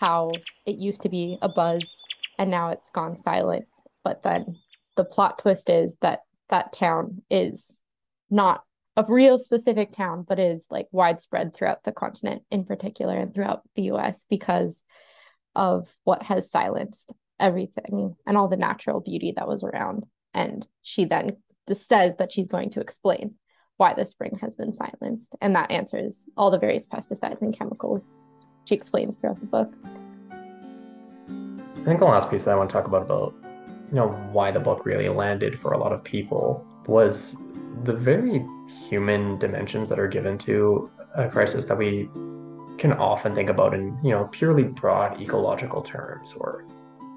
how 0.00 0.32
it 0.64 0.76
used 0.76 1.02
to 1.02 1.10
be 1.10 1.36
a 1.42 1.50
buzz 1.50 1.82
and 2.38 2.50
now 2.50 2.70
it's 2.70 2.88
gone 2.88 3.18
silent. 3.18 3.66
But 4.04 4.22
then 4.22 4.56
the 4.96 5.04
plot 5.04 5.38
twist 5.38 5.68
is 5.68 5.94
that 6.00 6.20
that 6.48 6.72
town 6.72 7.20
is 7.28 7.78
not 8.30 8.62
a 8.96 9.04
real 9.06 9.36
specific 9.36 9.92
town, 9.92 10.24
but 10.26 10.38
is 10.38 10.66
like 10.70 10.88
widespread 10.92 11.52
throughout 11.52 11.82
the 11.82 11.92
continent 11.92 12.42
in 12.50 12.64
particular 12.64 13.18
and 13.18 13.34
throughout 13.34 13.62
the 13.74 13.90
US 13.92 14.24
because 14.30 14.82
of 15.54 15.94
what 16.04 16.22
has 16.22 16.50
silenced 16.50 17.12
everything 17.40 18.16
and 18.26 18.36
all 18.36 18.48
the 18.48 18.56
natural 18.56 19.00
beauty 19.00 19.32
that 19.36 19.48
was 19.48 19.62
around. 19.62 20.04
And 20.32 20.66
she 20.82 21.04
then 21.04 21.36
just 21.68 21.88
says 21.88 22.14
that 22.18 22.32
she's 22.32 22.48
going 22.48 22.70
to 22.70 22.80
explain 22.80 23.34
why 23.76 23.94
the 23.94 24.04
spring 24.04 24.38
has 24.40 24.54
been 24.54 24.72
silenced. 24.72 25.34
And 25.40 25.54
that 25.56 25.70
answers 25.70 26.26
all 26.36 26.50
the 26.50 26.58
various 26.58 26.86
pesticides 26.86 27.42
and 27.42 27.56
chemicals 27.56 28.14
she 28.64 28.74
explains 28.74 29.16
throughout 29.16 29.40
the 29.40 29.46
book. 29.46 29.72
I 31.28 31.84
think 31.84 31.98
the 31.98 32.06
last 32.06 32.30
piece 32.30 32.44
that 32.44 32.52
I 32.52 32.56
want 32.56 32.70
to 32.70 32.72
talk 32.72 32.86
about 32.86 33.02
about 33.02 33.34
you 33.90 33.96
know 33.96 34.08
why 34.32 34.50
the 34.50 34.60
book 34.60 34.86
really 34.86 35.08
landed 35.08 35.58
for 35.58 35.72
a 35.72 35.78
lot 35.78 35.92
of 35.92 36.02
people 36.02 36.66
was 36.86 37.36
the 37.84 37.92
very 37.92 38.44
human 38.88 39.38
dimensions 39.38 39.88
that 39.90 39.98
are 39.98 40.08
given 40.08 40.38
to 40.38 40.90
a 41.14 41.28
crisis 41.28 41.66
that 41.66 41.76
we 41.76 42.08
can 42.84 42.92
often 42.92 43.34
think 43.34 43.48
about 43.48 43.72
in 43.72 43.98
you 44.04 44.10
know 44.10 44.28
purely 44.30 44.64
broad 44.64 45.18
ecological 45.18 45.80
terms 45.80 46.34
or 46.34 46.66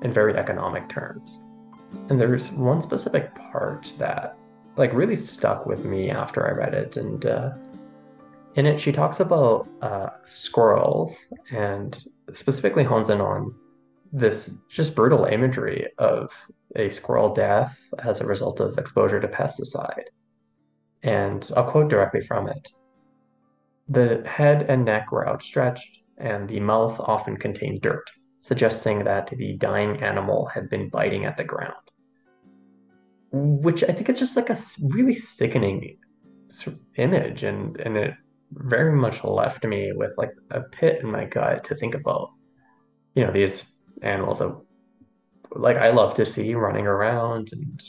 in 0.02 0.14
very 0.14 0.34
economic 0.38 0.88
terms. 0.88 1.40
And 2.10 2.18
there's 2.18 2.50
one 2.52 2.82
specific 2.82 3.36
part 3.36 3.92
that 3.98 4.38
like 4.78 4.94
really 4.94 5.18
stuck 5.18 5.66
with 5.66 5.84
me 5.84 6.10
after 6.10 6.48
I 6.48 6.52
read 6.52 6.74
it, 6.74 6.96
and 6.96 7.26
uh, 7.26 7.52
in 8.56 8.66
it 8.66 8.80
she 8.80 8.94
talks 8.94 9.20
about 9.20 9.68
uh, 9.82 10.12
squirrels 10.26 11.28
and 11.52 12.02
specifically 12.34 12.86
hones 12.86 13.10
in 13.10 13.20
on 13.20 13.54
this 14.14 14.50
just 14.70 14.96
brutal 14.96 15.26
imagery 15.26 15.86
of 15.98 16.32
a 16.78 16.90
squirrel 16.92 17.34
death 17.34 17.78
as 18.06 18.22
a 18.22 18.26
result 18.26 18.62
of 18.62 18.78
exposure 18.78 19.20
to 19.20 19.28
pesticide. 19.28 20.06
And 21.04 21.46
I'll 21.58 21.70
quote 21.70 21.90
directly 21.90 22.22
from 22.22 22.48
it. 22.48 22.70
The 23.90 24.24
head 24.28 24.64
and 24.70 24.86
neck 24.86 25.12
were 25.12 25.28
outstretched, 25.28 26.00
and 26.18 26.50
the 26.50 26.60
mouth 26.60 27.00
often 27.00 27.38
contained 27.38 27.82
dirt, 27.82 28.10
suggesting 28.40 29.04
that 29.04 29.28
the 29.28 29.58
dying 29.58 30.04
animal 30.04 30.46
had 30.48 30.70
been 30.70 30.90
biting 30.90 31.26
at 31.26 31.38
the 31.38 31.44
ground. 31.44 31.74
Which 33.32 33.84
I 33.84 33.94
think 33.94 34.10
is 34.10 34.20
just 34.20 34.36
like 34.36 34.50
a 34.50 34.58
really 34.82 35.16
sickening 35.16 35.98
image, 36.98 37.44
and, 37.44 37.80
and 37.80 37.98
it 37.98 38.14
very 38.52 38.94
much 38.94 39.24
left 39.24 39.64
me 39.64 39.92
with 39.94 40.12
like 40.18 40.32
a 40.52 40.62
pit 40.62 41.00
in 41.02 41.12
my 41.12 41.26
gut 41.26 41.64
to 41.66 41.76
think 41.76 41.96
about, 41.96 42.32
you 43.16 43.26
know, 43.26 43.32
these 43.32 43.66
animals 44.02 44.40
that 44.40 44.56
like 45.56 45.78
I 45.78 45.90
love 45.90 46.14
to 46.16 46.26
see 46.26 46.54
running 46.56 46.88
around 46.88 47.50
and 47.52 47.82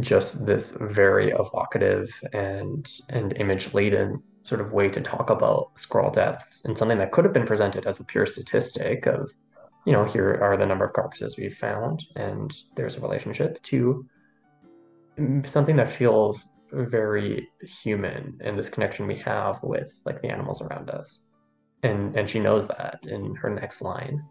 just 0.00 0.44
this 0.44 0.70
very 0.70 1.30
evocative 1.30 2.10
and 2.32 2.90
and 3.10 3.36
image 3.36 3.72
laden 3.74 4.22
sort 4.44 4.60
of 4.60 4.72
way 4.72 4.88
to 4.88 5.00
talk 5.00 5.30
about 5.30 5.70
squirrel 5.74 6.10
deaths 6.10 6.62
and 6.64 6.76
something 6.78 6.98
that 6.98 7.12
could 7.12 7.24
have 7.24 7.34
been 7.34 7.46
presented 7.46 7.86
as 7.86 7.98
a 7.98 8.04
pure 8.04 8.26
statistic 8.26 9.06
of 9.06 9.30
you 9.84 9.92
know 9.92 10.04
here 10.04 10.38
are 10.40 10.56
the 10.56 10.66
number 10.66 10.84
of 10.84 10.92
carcasses 10.92 11.36
we've 11.36 11.56
found 11.56 12.04
and 12.16 12.54
there's 12.76 12.96
a 12.96 13.00
relationship 13.00 13.60
to 13.62 14.06
something 15.44 15.76
that 15.76 15.92
feels 15.92 16.46
very 16.72 17.48
human 17.82 18.38
and 18.44 18.58
this 18.58 18.68
connection 18.68 19.06
we 19.06 19.16
have 19.16 19.58
with 19.62 19.92
like 20.04 20.20
the 20.20 20.30
animals 20.30 20.60
around 20.60 20.90
us 20.90 21.20
and 21.82 22.16
and 22.16 22.28
she 22.28 22.38
knows 22.38 22.66
that 22.66 22.98
in 23.06 23.34
her 23.34 23.50
next 23.50 23.80
line 23.82 24.22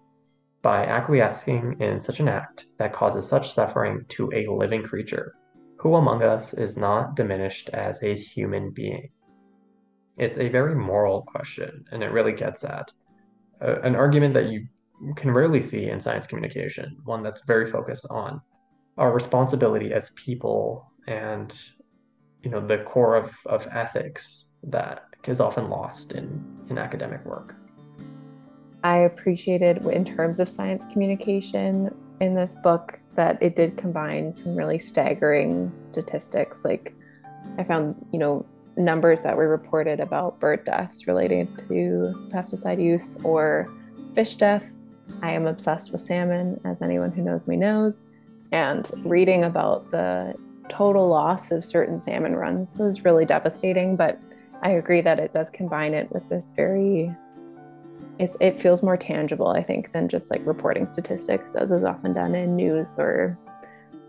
by 0.62 0.86
acquiescing 0.86 1.76
in 1.82 2.00
such 2.00 2.20
an 2.20 2.30
act 2.30 2.66
that 2.78 2.94
causes 2.94 3.28
such 3.28 3.54
suffering 3.54 4.06
to 4.08 4.32
a 4.34 4.48
living 4.48 4.82
creature 4.82 5.36
who 5.84 5.96
among 5.96 6.24
us 6.24 6.54
is 6.54 6.78
not 6.78 7.14
diminished 7.14 7.70
as 7.74 8.02
a 8.02 8.16
human 8.16 8.72
being? 8.72 9.10
It's 10.18 10.38
a 10.38 10.50
very 10.50 10.76
moral 10.76 11.24
question, 11.24 11.86
and 11.92 12.04
it 12.04 12.12
really 12.12 12.34
gets 12.34 12.64
at 12.64 12.92
uh, 13.62 13.82
an 13.82 13.96
argument 13.96 14.34
that 14.36 14.46
you 14.46 14.68
can 15.16 15.32
rarely 15.32 15.62
see 15.62 15.90
in 15.90 16.00
science 16.00 16.28
communication, 16.28 16.98
one 17.04 17.24
that's 17.24 17.42
very 17.46 17.70
focused 17.70 18.06
on 18.10 18.42
our 18.98 19.12
responsibility 19.12 19.92
as 19.92 20.12
people 20.12 20.92
and 21.08 21.60
you 22.44 22.52
know 22.52 22.66
the 22.66 22.78
core 22.80 23.16
of, 23.16 23.34
of 23.48 23.68
ethics 23.72 24.46
that 24.64 25.04
is 25.28 25.40
often 25.40 25.70
lost 25.70 26.12
in, 26.12 26.44
in 26.70 26.78
academic 26.78 27.26
work. 27.26 27.56
I 28.84 28.98
appreciated 28.98 29.86
in 29.88 30.04
terms 30.06 30.40
of 30.40 30.48
science 30.50 30.86
communication 30.92 31.94
in 32.20 32.36
this 32.36 32.56
book 32.56 33.00
that 33.16 33.42
it 33.42 33.56
did 33.56 33.78
combine 33.78 34.34
some 34.34 34.56
really 34.56 34.80
staggering 34.80 35.72
statistics. 35.86 36.66
Like 36.66 36.94
I 37.58 37.64
found, 37.64 38.06
you 38.12 38.20
know, 38.20 38.46
numbers 38.76 39.24
that 39.24 39.38
were 39.38 39.48
reported 39.48 40.00
about 40.00 40.40
bird 40.40 40.66
deaths 40.66 41.08
related 41.08 41.48
to 41.68 42.30
pesticide 42.32 42.84
use 42.84 43.18
or 43.24 43.70
fish 44.14 44.36
death. 44.36 44.72
I 45.22 45.32
am 45.32 45.46
obsessed 45.46 45.92
with 45.92 46.02
salmon, 46.02 46.60
as 46.64 46.82
anyone 46.82 47.12
who 47.12 47.22
knows 47.22 47.48
me 47.48 47.56
knows. 47.56 48.04
And 48.52 48.90
reading 49.06 49.44
about 49.44 49.92
the 49.92 50.36
total 50.70 51.08
loss 51.08 51.52
of 51.52 51.66
certain 51.66 52.00
salmon 52.00 52.36
runs 52.36 52.78
was 52.78 53.04
really 53.04 53.26
devastating. 53.26 53.96
But 53.96 54.20
I 54.62 54.72
agree 54.72 55.02
that 55.02 55.20
it 55.20 55.34
does 55.34 55.50
combine 55.50 55.94
it 55.94 56.12
with 56.12 56.28
this 56.30 56.52
very 56.52 57.14
it, 58.20 58.36
it 58.40 58.60
feels 58.60 58.84
more 58.84 58.96
tangible, 58.98 59.48
I 59.48 59.64
think, 59.64 59.92
than 59.92 60.08
just 60.08 60.30
like 60.30 60.46
reporting 60.46 60.86
statistics, 60.86 61.56
as 61.56 61.72
is 61.72 61.84
often 61.84 62.14
done 62.14 62.36
in 62.36 62.56
news 62.56 63.00
or 63.00 63.38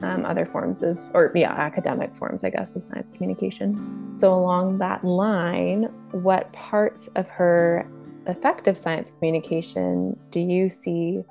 um, 0.02 0.24
other 0.24 0.44
forms 0.44 0.82
of, 0.82 0.98
or 1.14 1.30
yeah, 1.34 1.52
academic 1.52 2.14
forms, 2.14 2.44
I 2.44 2.50
guess, 2.50 2.74
of 2.76 2.82
science 2.82 3.10
communication. 3.10 4.14
So, 4.14 4.34
along 4.34 4.78
that 4.78 5.04
line, 5.04 5.84
what 6.12 6.52
parts 6.52 7.08
of 7.16 7.28
her 7.28 7.88
effective 8.26 8.76
science 8.76 9.10
communication 9.10 10.18
do 10.30 10.40
you 10.40 10.68
see 10.68 11.24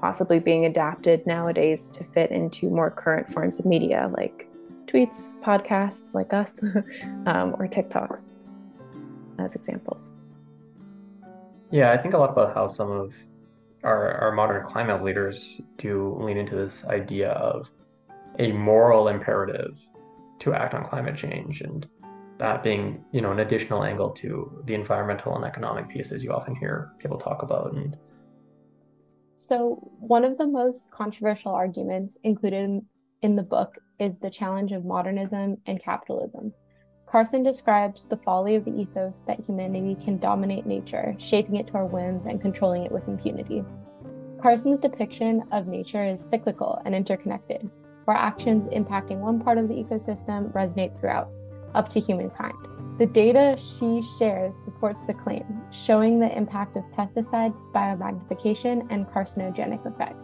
possibly 0.00 0.38
being 0.38 0.64
adapted 0.64 1.26
nowadays 1.26 1.88
to 1.88 2.02
fit 2.02 2.30
into 2.30 2.70
more 2.70 2.90
current 2.90 3.28
forms 3.28 3.58
of 3.58 3.66
media 3.66 4.10
like 4.16 4.48
tweets, 4.86 5.28
podcasts 5.42 6.14
like 6.14 6.32
us, 6.32 6.60
um, 7.26 7.54
or 7.58 7.68
TikToks 7.68 8.34
as 9.38 9.54
examples? 9.54 10.08
Yeah, 11.70 11.92
I 11.92 11.98
think 11.98 12.14
a 12.14 12.18
lot 12.18 12.30
about 12.30 12.54
how 12.54 12.68
some 12.68 12.90
of 12.90 13.14
our, 13.84 14.12
our 14.14 14.32
modern 14.32 14.64
climate 14.64 15.04
leaders 15.04 15.60
do 15.78 16.16
lean 16.20 16.36
into 16.36 16.56
this 16.56 16.84
idea 16.86 17.30
of 17.30 17.68
a 18.38 18.52
moral 18.52 19.08
imperative 19.08 19.76
to 20.40 20.54
act 20.54 20.74
on 20.74 20.84
climate 20.84 21.16
change 21.16 21.60
and 21.60 21.86
that 22.40 22.62
being 22.62 23.04
you 23.12 23.20
know 23.20 23.30
an 23.30 23.40
additional 23.40 23.84
angle 23.84 24.10
to 24.10 24.62
the 24.64 24.74
environmental 24.74 25.36
and 25.36 25.44
economic 25.44 25.88
pieces 25.88 26.24
you 26.24 26.32
often 26.32 26.56
hear 26.56 26.92
people 26.98 27.18
talk 27.18 27.42
about. 27.42 27.74
And 27.74 27.96
so 29.36 29.90
one 30.00 30.24
of 30.24 30.38
the 30.38 30.46
most 30.46 30.90
controversial 30.90 31.52
arguments 31.52 32.16
included 32.24 32.80
in, 33.22 33.36
the 33.36 33.42
book 33.42 33.76
is 33.98 34.18
the 34.18 34.30
challenge 34.30 34.72
of 34.72 34.84
modernism 34.84 35.58
and 35.66 35.82
capitalism. 35.82 36.52
Carson 37.06 37.42
describes 37.42 38.06
the 38.06 38.16
folly 38.18 38.54
of 38.54 38.64
the 38.64 38.72
ethos 38.72 39.24
that 39.26 39.40
humanity 39.40 39.96
can 40.02 40.18
dominate 40.18 40.64
nature, 40.64 41.14
shaping 41.18 41.56
it 41.56 41.66
to 41.66 41.74
our 41.74 41.86
whims 41.86 42.24
and 42.24 42.40
controlling 42.40 42.84
it 42.84 42.92
with 42.92 43.08
impunity. 43.08 43.64
Carson's 44.40 44.78
depiction 44.78 45.42
of 45.52 45.66
nature 45.66 46.04
is 46.04 46.24
cyclical 46.24 46.80
and 46.86 46.94
interconnected, 46.94 47.68
where 48.04 48.16
actions 48.16 48.66
impacting 48.66 49.18
one 49.18 49.40
part 49.40 49.58
of 49.58 49.68
the 49.68 49.74
ecosystem 49.74 50.52
resonate 50.52 50.98
throughout, 51.00 51.30
up 51.74 51.88
to 51.90 52.00
humankind. 52.00 52.54
The 52.98 53.06
data 53.06 53.56
she 53.58 54.02
shares 54.18 54.54
supports 54.54 55.04
the 55.04 55.14
claim, 55.14 55.62
showing 55.70 56.20
the 56.20 56.36
impact 56.36 56.76
of 56.76 56.84
pesticide 56.96 57.54
biomagnification 57.72 58.86
and 58.90 59.06
carcinogenic 59.06 59.86
effects. 59.86 60.22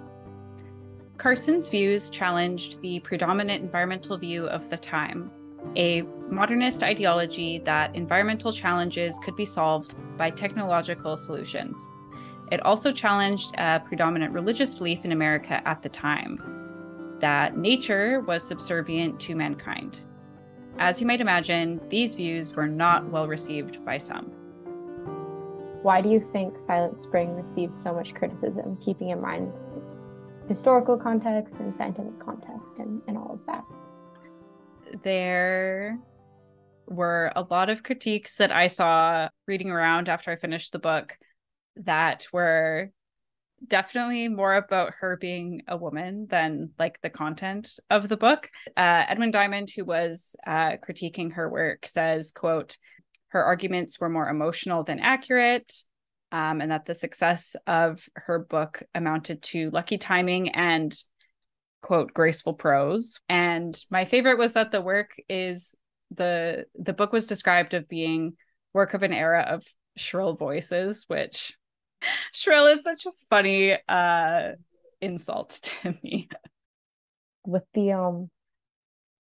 Carson's 1.17 1.71
views 1.71 2.11
challenged 2.11 2.83
the 2.83 3.01
predominant 3.01 3.65
environmental 3.65 4.19
view 4.19 4.47
of 4.49 4.69
the 4.69 4.77
time, 4.77 5.31
a 5.75 6.03
modernist 6.29 6.83
ideology 6.83 7.59
that 7.61 7.95
environmental 7.97 8.53
challenges 8.53 9.19
could 9.25 9.37
be 9.37 9.47
solved 9.47 9.95
by 10.19 10.29
technological 10.29 11.17
solutions. 11.17 11.81
It 12.53 12.61
also 12.61 12.93
challenged 12.93 13.55
a 13.57 13.81
predominant 13.81 14.35
religious 14.35 14.75
belief 14.75 15.05
in 15.05 15.13
America 15.13 15.67
at 15.67 15.83
the 15.83 15.89
time 15.89 16.56
that 17.21 17.57
nature 17.57 18.21
was 18.21 18.43
subservient 18.43 19.21
to 19.21 19.35
mankind. 19.35 20.01
As 20.79 21.01
you 21.01 21.07
might 21.07 21.21
imagine, 21.21 21.81
these 21.89 22.15
views 22.15 22.53
were 22.53 22.69
not 22.69 23.11
well 23.11 23.27
received 23.27 23.85
by 23.85 23.99
some. 23.99 24.27
Why 25.83 26.01
do 26.01 26.09
you 26.09 26.29
think 26.33 26.59
Silent 26.59 26.99
Spring 26.99 27.35
received 27.35 27.75
so 27.75 27.95
much 27.95 28.15
criticism, 28.15 28.77
keeping 28.81 29.11
in 29.11 29.21
mind 29.21 29.59
its 29.77 29.97
historical 30.49 30.99
context 30.99 31.57
and 31.57 31.77
scientific 31.77 32.19
context 32.19 32.79
and, 32.79 33.01
and 33.07 33.17
all 33.17 33.33
of 33.33 33.47
that? 33.47 33.65
there 35.03 35.99
were 36.87 37.33
a 37.35 37.47
lot 37.51 37.71
of 37.71 37.83
critiques 37.83 38.37
that 38.37 38.53
I 38.53 38.69
saw 38.69 39.29
reading 39.47 39.71
around 39.71 40.09
after 40.09 40.31
I 40.31 40.37
finished 40.37 40.73
the 40.73 40.79
book 40.79 41.19
that 41.77 42.27
were 42.33 42.91
definitely 43.67 44.29
more 44.29 44.55
about 44.55 44.95
her 45.01 45.17
being 45.17 45.63
a 45.69 45.77
woman 45.77 46.27
than 46.29 46.71
like 46.79 47.01
the 47.01 47.11
content 47.11 47.79
of 47.91 48.09
the 48.09 48.17
book. 48.17 48.49
Uh, 48.77 49.05
Edwin 49.09 49.31
Diamond, 49.31 49.71
who 49.71 49.85
was 49.85 50.37
uh, 50.47 50.73
critiquing 50.77 51.33
her 51.35 51.49
work, 51.49 51.87
says, 51.87 52.31
"quote 52.31 52.77
Her 53.29 53.45
arguments 53.45 53.99
were 54.01 54.09
more 54.09 54.29
emotional 54.29 54.83
than 54.83 55.01
accurate." 55.01 55.73
Um, 56.33 56.61
and 56.61 56.73
that 56.73 56.87
the 56.87 56.95
success 56.95 57.55
of 57.67 58.09
her 58.15 58.41
book 58.41 58.83
amounted 58.95 59.43
to 59.43 59.71
lucky 59.71 59.97
timing 59.97 60.51
and 60.51 60.93
quote 61.83 62.13
graceful 62.13 62.53
prose 62.53 63.21
and 63.29 63.79
my 63.91 64.05
favorite 64.05 64.39
was 64.39 64.55
that 64.55 64.73
the 64.73 64.81
work 64.81 65.15
is 65.29 65.77
the 66.11 66.65
the 66.75 66.93
book 66.93 67.13
was 67.13 67.29
described 67.29 67.75
of 67.75 67.89
being 67.89 68.33
work 68.73 68.93
of 68.93 69.05
an 69.05 69.13
era 69.13 69.43
of 69.43 69.65
shrill 69.97 70.35
voices 70.35 71.05
which 71.07 71.55
shrill 72.33 72.67
is 72.67 72.83
such 72.83 73.07
a 73.07 73.11
funny 73.31 73.77
uh 73.89 74.53
insult 75.01 75.51
to 75.63 75.95
me. 76.03 76.29
With 77.45 77.65
the 77.75 77.93
um 77.93 78.31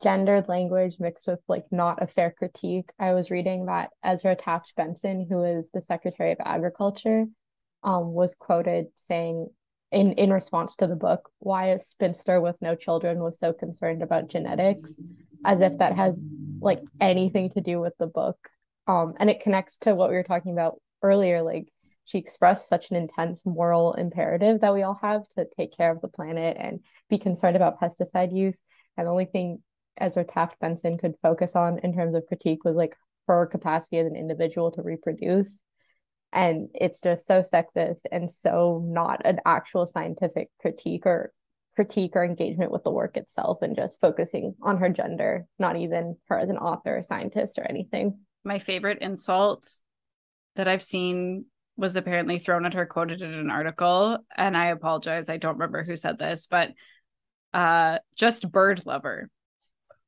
gendered 0.02 0.48
language 0.48 0.96
mixed 0.98 1.26
with 1.26 1.40
like 1.48 1.64
not 1.70 2.02
a 2.02 2.06
fair 2.06 2.34
critique 2.36 2.90
i 2.98 3.14
was 3.14 3.30
reading 3.30 3.66
that 3.66 3.88
ezra 4.04 4.34
taft 4.34 4.74
benson 4.76 5.24
who 5.26 5.44
is 5.44 5.70
the 5.72 5.80
secretary 5.80 6.32
of 6.32 6.38
agriculture 6.44 7.24
um 7.84 8.12
was 8.12 8.34
quoted 8.34 8.86
saying 8.96 9.48
in 9.94 10.12
in 10.14 10.32
response 10.32 10.74
to 10.74 10.86
the 10.88 10.96
book 10.96 11.30
why 11.38 11.68
a 11.68 11.78
spinster 11.78 12.40
with 12.40 12.60
no 12.60 12.74
children 12.74 13.20
was 13.20 13.38
so 13.38 13.52
concerned 13.52 14.02
about 14.02 14.28
genetics 14.28 14.92
as 15.44 15.60
if 15.60 15.78
that 15.78 15.94
has 15.94 16.22
like 16.60 16.80
anything 17.00 17.50
to 17.50 17.60
do 17.60 17.80
with 17.80 17.94
the 17.98 18.06
book. 18.06 18.36
Um 18.88 19.14
and 19.18 19.30
it 19.30 19.40
connects 19.40 19.78
to 19.78 19.94
what 19.94 20.10
we 20.10 20.16
were 20.16 20.24
talking 20.24 20.52
about 20.52 20.80
earlier 21.02 21.42
like 21.42 21.68
she 22.04 22.18
expressed 22.18 22.68
such 22.68 22.90
an 22.90 22.96
intense 22.96 23.44
moral 23.44 23.94
imperative 23.94 24.60
that 24.60 24.74
we 24.74 24.82
all 24.82 24.98
have 25.00 25.26
to 25.28 25.46
take 25.56 25.76
care 25.76 25.90
of 25.90 26.00
the 26.00 26.08
planet 26.08 26.56
and 26.58 26.80
be 27.08 27.18
concerned 27.18 27.56
about 27.56 27.80
pesticide 27.80 28.36
use. 28.36 28.60
And 28.96 29.06
the 29.06 29.10
only 29.10 29.24
thing 29.24 29.62
Ezra 29.98 30.24
Taft 30.24 30.58
Benson 30.60 30.98
could 30.98 31.14
focus 31.22 31.56
on 31.56 31.78
in 31.78 31.94
terms 31.94 32.14
of 32.14 32.26
critique 32.26 32.64
was 32.64 32.76
like 32.76 32.94
her 33.26 33.46
capacity 33.46 33.98
as 33.98 34.06
an 34.06 34.16
individual 34.16 34.70
to 34.72 34.82
reproduce. 34.82 35.60
And 36.32 36.68
it's 36.74 37.00
just 37.00 37.26
so 37.26 37.40
sexist 37.40 38.02
and 38.12 38.30
so 38.30 38.82
not 38.84 39.22
an 39.24 39.40
actual 39.46 39.86
scientific 39.86 40.50
critique 40.60 41.06
or 41.06 41.32
critique 41.76 42.16
or 42.16 42.24
engagement 42.24 42.70
with 42.70 42.84
the 42.84 42.90
work 42.90 43.16
itself 43.16 43.62
and 43.62 43.74
just 43.74 44.00
focusing 44.00 44.54
on 44.62 44.78
her 44.78 44.88
gender 44.88 45.44
not 45.58 45.76
even 45.76 46.16
her 46.28 46.38
as 46.38 46.48
an 46.48 46.58
author 46.58 47.02
scientist 47.02 47.58
or 47.58 47.64
anything. 47.64 48.18
My 48.44 48.58
favorite 48.58 48.98
insult 49.00 49.80
that 50.54 50.68
i've 50.68 50.82
seen 50.82 51.46
was 51.76 51.96
apparently 51.96 52.38
thrown 52.38 52.64
at 52.64 52.74
her 52.74 52.86
quoted 52.86 53.22
in 53.22 53.32
an 53.32 53.50
article 53.50 54.18
and 54.36 54.56
i 54.56 54.66
apologize 54.66 55.28
i 55.28 55.36
don't 55.36 55.54
remember 55.54 55.82
who 55.82 55.96
said 55.96 56.18
this 56.18 56.46
but 56.46 56.70
uh 57.52 57.98
just 58.16 58.50
bird 58.50 58.84
lover 58.86 59.28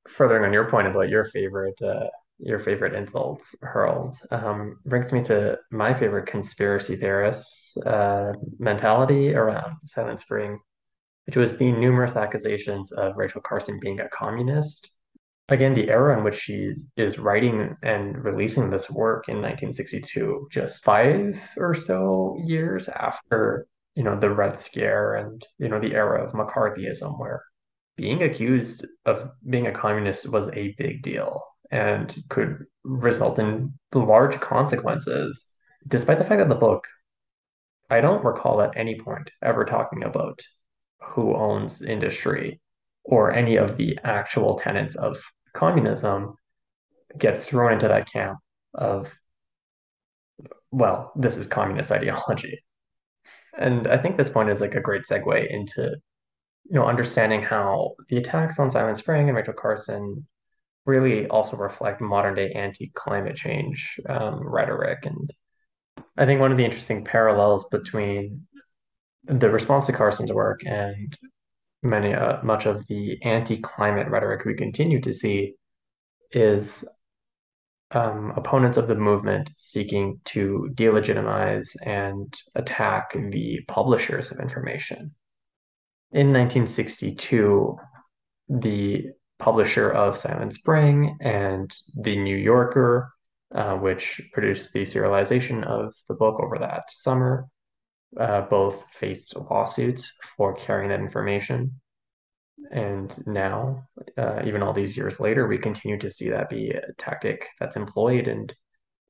furthering 0.09 0.45
on 0.45 0.53
your 0.53 0.71
point 0.71 0.87
about 0.87 1.09
your 1.09 1.25
favorite 1.25 1.81
uh 1.83 2.07
your 2.39 2.59
favorite 2.59 2.95
insults 2.95 3.55
hurled 3.63 4.15
um, 4.31 4.79
brings 4.85 5.13
me 5.13 5.23
to 5.25 5.59
my 5.71 5.95
favorite 5.95 6.27
conspiracy 6.27 6.97
theorists 6.97 7.77
uh, 7.79 8.33
mentality 8.59 9.35
around 9.35 9.77
Silent 9.85 10.21
Spring, 10.21 10.59
which 11.25 11.37
was 11.37 11.57
the 11.57 11.73
numerous 11.73 12.17
accusations 12.17 12.93
of 12.93 13.17
Rachel 13.17 13.41
Carson 13.41 13.81
being 13.81 14.01
a 14.01 14.09
communist. 14.09 14.91
Again, 15.49 15.75
the 15.75 15.89
era 15.89 16.19
in 16.19 16.25
which 16.25 16.41
she 16.41 16.73
is 16.97 17.19
writing 17.19 17.77
and 17.83 18.25
releasing 18.25 18.69
this 18.69 18.91
work 18.91 19.29
in 19.29 19.37
1962, 19.37 20.49
just 20.51 20.85
five 20.85 21.41
or 21.57 21.73
so 21.73 22.37
years 22.45 22.89
after, 22.89 23.69
you 23.95 24.03
know, 24.03 24.19
the 24.19 24.31
Red 24.31 24.59
Scare 24.59 25.15
and, 25.15 25.47
you 25.59 25.69
know, 25.69 25.79
the 25.79 25.95
era 25.95 26.25
of 26.25 26.33
McCarthyism, 26.33 27.17
where 27.21 27.45
being 27.97 28.25
accused 28.25 28.87
of 29.05 29.31
being 29.49 29.69
a 29.69 29.73
communist 29.73 30.29
was 30.29 30.49
a 30.49 30.75
big 30.79 31.03
deal 31.03 31.41
and 31.71 32.15
could 32.29 32.65
result 32.83 33.39
in 33.39 33.73
large 33.95 34.41
consequences. 34.41 35.47
Despite 35.87 36.19
the 36.19 36.25
fact 36.25 36.41
that 36.41 36.49
the 36.49 36.57
book, 36.57 36.89
I 37.89 38.01
don't 38.01 38.25
recall 38.25 38.61
at 38.63 38.77
any 38.77 38.99
point 38.99 39.31
ever 39.43 39.65
talking 39.65 40.03
about 40.03 40.41
who 41.01 41.37
owns 41.37 41.83
industry 41.83 42.61
or 43.05 43.33
any 43.33 43.57
of 43.57 43.77
the 43.77 43.97
actual 44.03 44.59
tenets 44.59 44.97
of 44.97 45.23
communism 45.57 46.37
gets 47.19 47.43
thrown 47.43 47.73
into 47.73 47.89
that 47.89 48.11
camp 48.11 48.39
of, 48.75 49.13
well, 50.71 51.13
this 51.17 51.37
is 51.37 51.47
communist 51.47 51.91
ideology. 51.93 52.59
And 53.59 53.87
I 53.87 53.97
think 53.97 54.17
this 54.17 54.29
point 54.29 54.51
is 54.51 54.61
like 54.61 54.75
a 54.75 54.81
great 54.81 55.05
segue 55.05 55.51
into, 55.51 55.97
you 56.65 56.75
know, 56.75 56.87
understanding 56.87 57.43
how 57.43 57.95
the 58.09 58.19
attacks 58.19 58.59
on 58.59 58.71
Silent 58.71 58.99
Spring 58.99 59.29
and 59.29 59.37
Rachel 59.37 59.55
Carson 59.55 60.27
really 60.85 61.27
also 61.29 61.57
reflect 61.57 62.01
modern 62.01 62.35
day 62.35 62.53
anti-climate 62.53 63.37
change 63.37 63.99
um, 64.09 64.47
rhetoric. 64.47 65.07
And 65.07 65.33
I 66.17 66.27
think 66.27 66.41
one 66.41 66.53
of 66.53 66.59
the 66.59 66.65
interesting 66.65 67.05
parallels 67.05 67.67
between 67.71 68.47
the 69.25 69.51
response 69.51 69.87
to 69.87 69.93
Carson's 69.93 70.33
work 70.33 70.61
and 70.65 71.17
many 71.87 72.13
uh, 72.15 72.43
much 72.43 72.67
of 72.67 72.87
the 72.89 73.19
anti-climate 73.23 74.09
rhetoric 74.09 74.45
we 74.45 74.55
continue 74.55 75.01
to 75.01 75.13
see 75.13 75.55
is 76.33 76.85
um, 77.93 78.33
opponents 78.37 78.79
of 78.79 78.89
the 78.89 78.95
movement 78.95 79.51
seeking 79.57 80.21
to 80.25 80.69
delegitimize 80.75 81.69
and 81.85 82.33
attack 82.55 83.13
the 83.13 83.61
publishers 83.69 84.31
of 84.31 84.41
information. 84.41 85.15
In 86.13 86.33
1962, 86.33 87.77
the 88.49 89.07
publisher 89.39 89.91
of 89.91 90.19
Silent 90.19 90.55
Spring 90.55 91.17
and 91.21 91.73
the 91.95 92.17
New 92.17 92.37
Yorker, 92.37 93.13
uh, 93.55 93.77
which 93.77 94.21
produced 94.33 94.73
the 94.73 94.83
serialization 94.83 95.65
of 95.65 95.95
the 96.09 96.15
book 96.15 96.41
over 96.41 96.59
that 96.59 96.91
summer, 96.91 97.49
uh, 98.19 98.43
both 98.43 98.83
faced 98.93 99.37
lawsuits 99.37 100.13
for 100.37 100.55
carrying 100.55 100.91
that 100.91 101.01
information. 101.01 101.81
And 102.71 103.15
now, 103.27 103.85
uh, 104.17 104.43
even 104.45 104.63
all 104.63 104.73
these 104.73 104.97
years 104.97 105.21
later, 105.21 105.47
we 105.47 105.59
continue 105.59 105.99
to 105.99 106.11
see 106.11 106.31
that 106.31 106.49
be 106.49 106.71
a 106.71 106.93
tactic 106.99 107.47
that's 107.61 107.77
employed. 107.77 108.29
And 108.29 108.55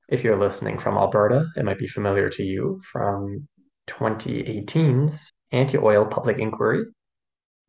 if 0.09 0.25
you're 0.25 0.39
listening 0.39 0.79
from 0.79 0.97
Alberta, 0.97 1.47
it 1.57 1.65
might 1.65 1.79
be 1.79 1.87
familiar 1.87 2.29
to 2.31 2.43
you 2.43 2.81
from 2.93 3.49
2018's 3.89 5.33
anti 5.53 5.79
oil 5.79 6.05
public 6.05 6.39
inquiry, 6.39 6.85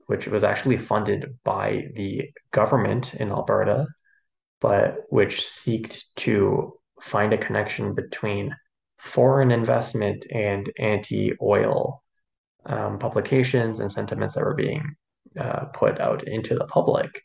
which 0.08 0.28
was 0.28 0.44
actually 0.44 0.78
funded 0.78 1.38
by 1.44 1.88
the 1.96 2.30
government 2.52 3.14
in 3.14 3.30
Alberta, 3.30 3.88
but 4.60 5.04
which 5.10 5.48
sought 5.48 5.98
to 6.18 6.74
find 7.02 7.34
a 7.34 7.38
connection 7.38 7.94
between 7.94 8.56
foreign 8.98 9.52
investment 9.52 10.26
and 10.32 10.72
anti 10.78 11.34
oil 11.42 12.04
um, 12.66 13.00
publications 13.00 13.80
and 13.80 13.92
sentiments 13.92 14.36
that 14.36 14.44
were 14.44 14.56
being 14.56 14.96
uh, 15.40 15.66
put 15.66 16.00
out 16.00 16.28
into 16.28 16.56
the 16.56 16.66
public 16.66 17.24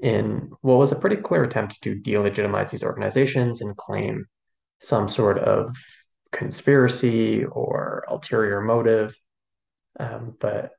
in 0.00 0.50
what 0.60 0.78
was 0.78 0.92
a 0.92 0.96
pretty 0.96 1.16
clear 1.16 1.44
attempt 1.44 1.80
to 1.82 1.96
delegitimize 1.96 2.70
these 2.70 2.84
organizations 2.84 3.60
and 3.60 3.76
claim 3.76 4.26
some 4.80 5.08
sort 5.08 5.38
of 5.38 5.74
conspiracy 6.32 7.44
or 7.44 8.04
ulterior 8.08 8.60
motive. 8.60 9.14
Um, 9.98 10.36
but 10.38 10.70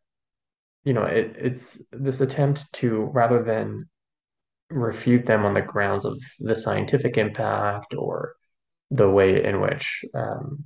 you 0.84 0.93
know, 0.93 1.03
it, 1.03 1.36
it's 1.38 1.82
this 1.91 2.21
attempt 2.21 2.71
to 2.73 3.10
rather 3.13 3.43
than 3.43 3.89
refute 4.69 5.25
them 5.25 5.45
on 5.45 5.53
the 5.53 5.62
grounds 5.62 6.05
of 6.05 6.17
the 6.39 6.55
scientific 6.55 7.17
impact 7.17 7.93
or 7.97 8.36
the 8.91 9.10
way 9.10 9.43
in 9.43 9.62
which 9.62 10.04
um, 10.13 10.63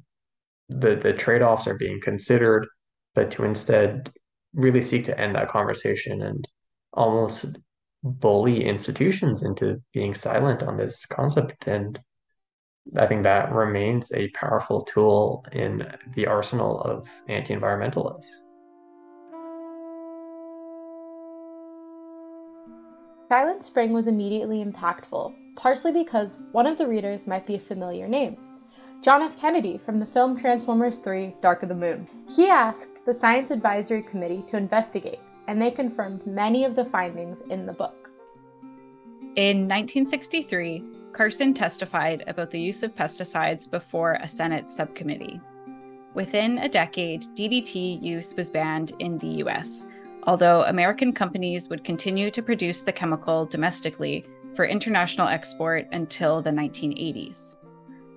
the 0.69 0.95
the 0.95 1.13
trade-offs 1.13 1.67
are 1.67 1.77
being 1.77 1.99
considered, 2.01 2.67
but 3.15 3.31
to 3.31 3.43
instead 3.43 4.11
really 4.53 4.81
seek 4.81 5.05
to 5.05 5.19
end 5.19 5.35
that 5.35 5.49
conversation 5.49 6.21
and 6.21 6.47
almost 6.93 7.45
bully 8.03 8.63
institutions 8.63 9.43
into 9.43 9.81
being 9.93 10.13
silent 10.13 10.61
on 10.63 10.77
this 10.77 11.05
concept. 11.05 11.67
And 11.67 11.99
I 12.97 13.07
think 13.07 13.23
that 13.23 13.51
remains 13.51 14.11
a 14.13 14.29
powerful 14.29 14.81
tool 14.81 15.45
in 15.53 15.87
the 16.15 16.27
arsenal 16.27 16.81
of 16.81 17.07
anti 17.27 17.55
environmentalists. 17.55 18.27
Silent 23.29 23.65
Spring 23.65 23.93
was 23.93 24.05
immediately 24.05 24.63
impactful, 24.63 25.33
partially 25.55 25.91
because 25.91 26.37
one 26.51 26.67
of 26.67 26.77
the 26.77 26.87
readers 26.87 27.27
might 27.27 27.45
be 27.45 27.55
a 27.55 27.59
familiar 27.59 28.07
name 28.07 28.37
John 29.03 29.21
F. 29.21 29.37
Kennedy 29.37 29.77
from 29.77 29.99
the 29.99 30.05
film 30.05 30.39
Transformers 30.39 30.97
3 30.99 31.35
Dark 31.41 31.61
of 31.61 31.67
the 31.67 31.75
Moon. 31.75 32.07
He 32.33 32.47
asked 32.47 33.05
the 33.05 33.13
Science 33.13 33.51
Advisory 33.51 34.01
Committee 34.01 34.45
to 34.47 34.55
investigate, 34.55 35.19
and 35.47 35.61
they 35.61 35.71
confirmed 35.71 36.25
many 36.25 36.63
of 36.63 36.73
the 36.73 36.85
findings 36.85 37.41
in 37.49 37.65
the 37.65 37.73
book. 37.73 38.09
In 39.35 39.67
1963, 39.67 40.85
Carson 41.11 41.53
testified 41.53 42.23
about 42.27 42.49
the 42.49 42.61
use 42.61 42.81
of 42.81 42.95
pesticides 42.95 43.69
before 43.69 44.13
a 44.13 44.27
Senate 44.27 44.71
subcommittee. 44.71 45.41
Within 46.13 46.59
a 46.59 46.69
decade, 46.69 47.23
DDT 47.35 48.01
use 48.01 48.33
was 48.35 48.49
banned 48.49 48.93
in 48.99 49.17
the 49.17 49.43
US, 49.43 49.85
although 50.27 50.63
American 50.63 51.11
companies 51.11 51.67
would 51.67 51.83
continue 51.83 52.31
to 52.31 52.41
produce 52.41 52.83
the 52.83 52.93
chemical 52.93 53.45
domestically 53.45 54.25
for 54.55 54.65
international 54.65 55.27
export 55.27 55.87
until 55.91 56.41
the 56.41 56.49
1980s. 56.49 57.55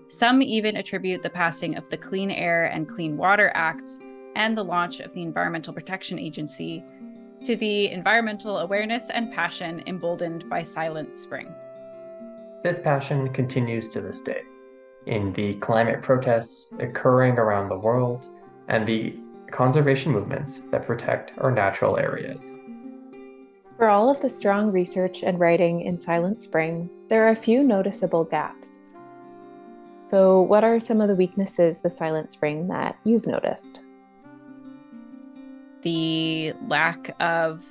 Some 0.09 0.43
even 0.43 0.77
attribute 0.77 1.23
the 1.23 1.31
passing 1.31 1.77
of 1.77 1.89
the 1.91 1.97
Clean 1.97 2.31
Air 2.31 2.67
and 2.67 2.89
Clean 2.89 3.17
Water 3.17 3.51
Acts 3.55 3.99
and 4.37 4.57
the 4.57 4.65
launch 4.65 5.01
of 5.01 5.13
the 5.15 5.23
Environmental 5.23 5.73
Protection 5.73 6.19
Agency 6.19 6.85
to 7.45 7.57
the 7.57 7.91
environmental 7.91 8.59
awareness 8.59 9.11
and 9.11 9.33
passion 9.33 9.83
emboldened 9.87 10.49
by 10.49 10.63
Silent 10.63 11.17
Spring. 11.17 11.53
This 12.63 12.79
passion 12.79 13.33
continues 13.33 13.91
to 13.91 14.01
this 14.01 14.21
day 14.21 14.43
in 15.07 15.33
the 15.35 15.55
climate 15.55 16.03
protests 16.03 16.69
occurring 16.81 17.39
around 17.39 17.69
the 17.69 17.79
world 17.79 18.29
and 18.69 18.87
the 18.87 19.17
conservation 19.51 20.13
movements 20.13 20.61
that 20.71 20.87
protect 20.87 21.33
our 21.39 21.51
natural 21.51 21.99
areas. 21.99 22.51
For 23.77 23.91
all 23.91 24.11
of 24.11 24.21
the 24.23 24.31
strong 24.31 24.73
research 24.73 25.23
and 25.23 25.39
writing 25.39 25.83
in 25.83 26.01
Silent 26.01 26.41
Spring, 26.41 26.89
there 27.09 27.27
are 27.27 27.31
a 27.31 27.37
few 27.37 27.63
noticeable 27.63 28.25
gaps. 28.25 28.79
So, 30.07 30.41
what 30.41 30.65
are 30.65 30.81
some 30.81 31.03
of 31.03 31.09
the 31.09 31.15
weaknesses 31.15 31.83
with 31.85 31.93
Silent 31.93 32.33
Spring 32.33 32.69
that 32.69 32.97
you've 33.05 33.27
noticed? 33.27 33.81
The 35.83 36.55
lack 36.67 37.15
of 37.21 37.63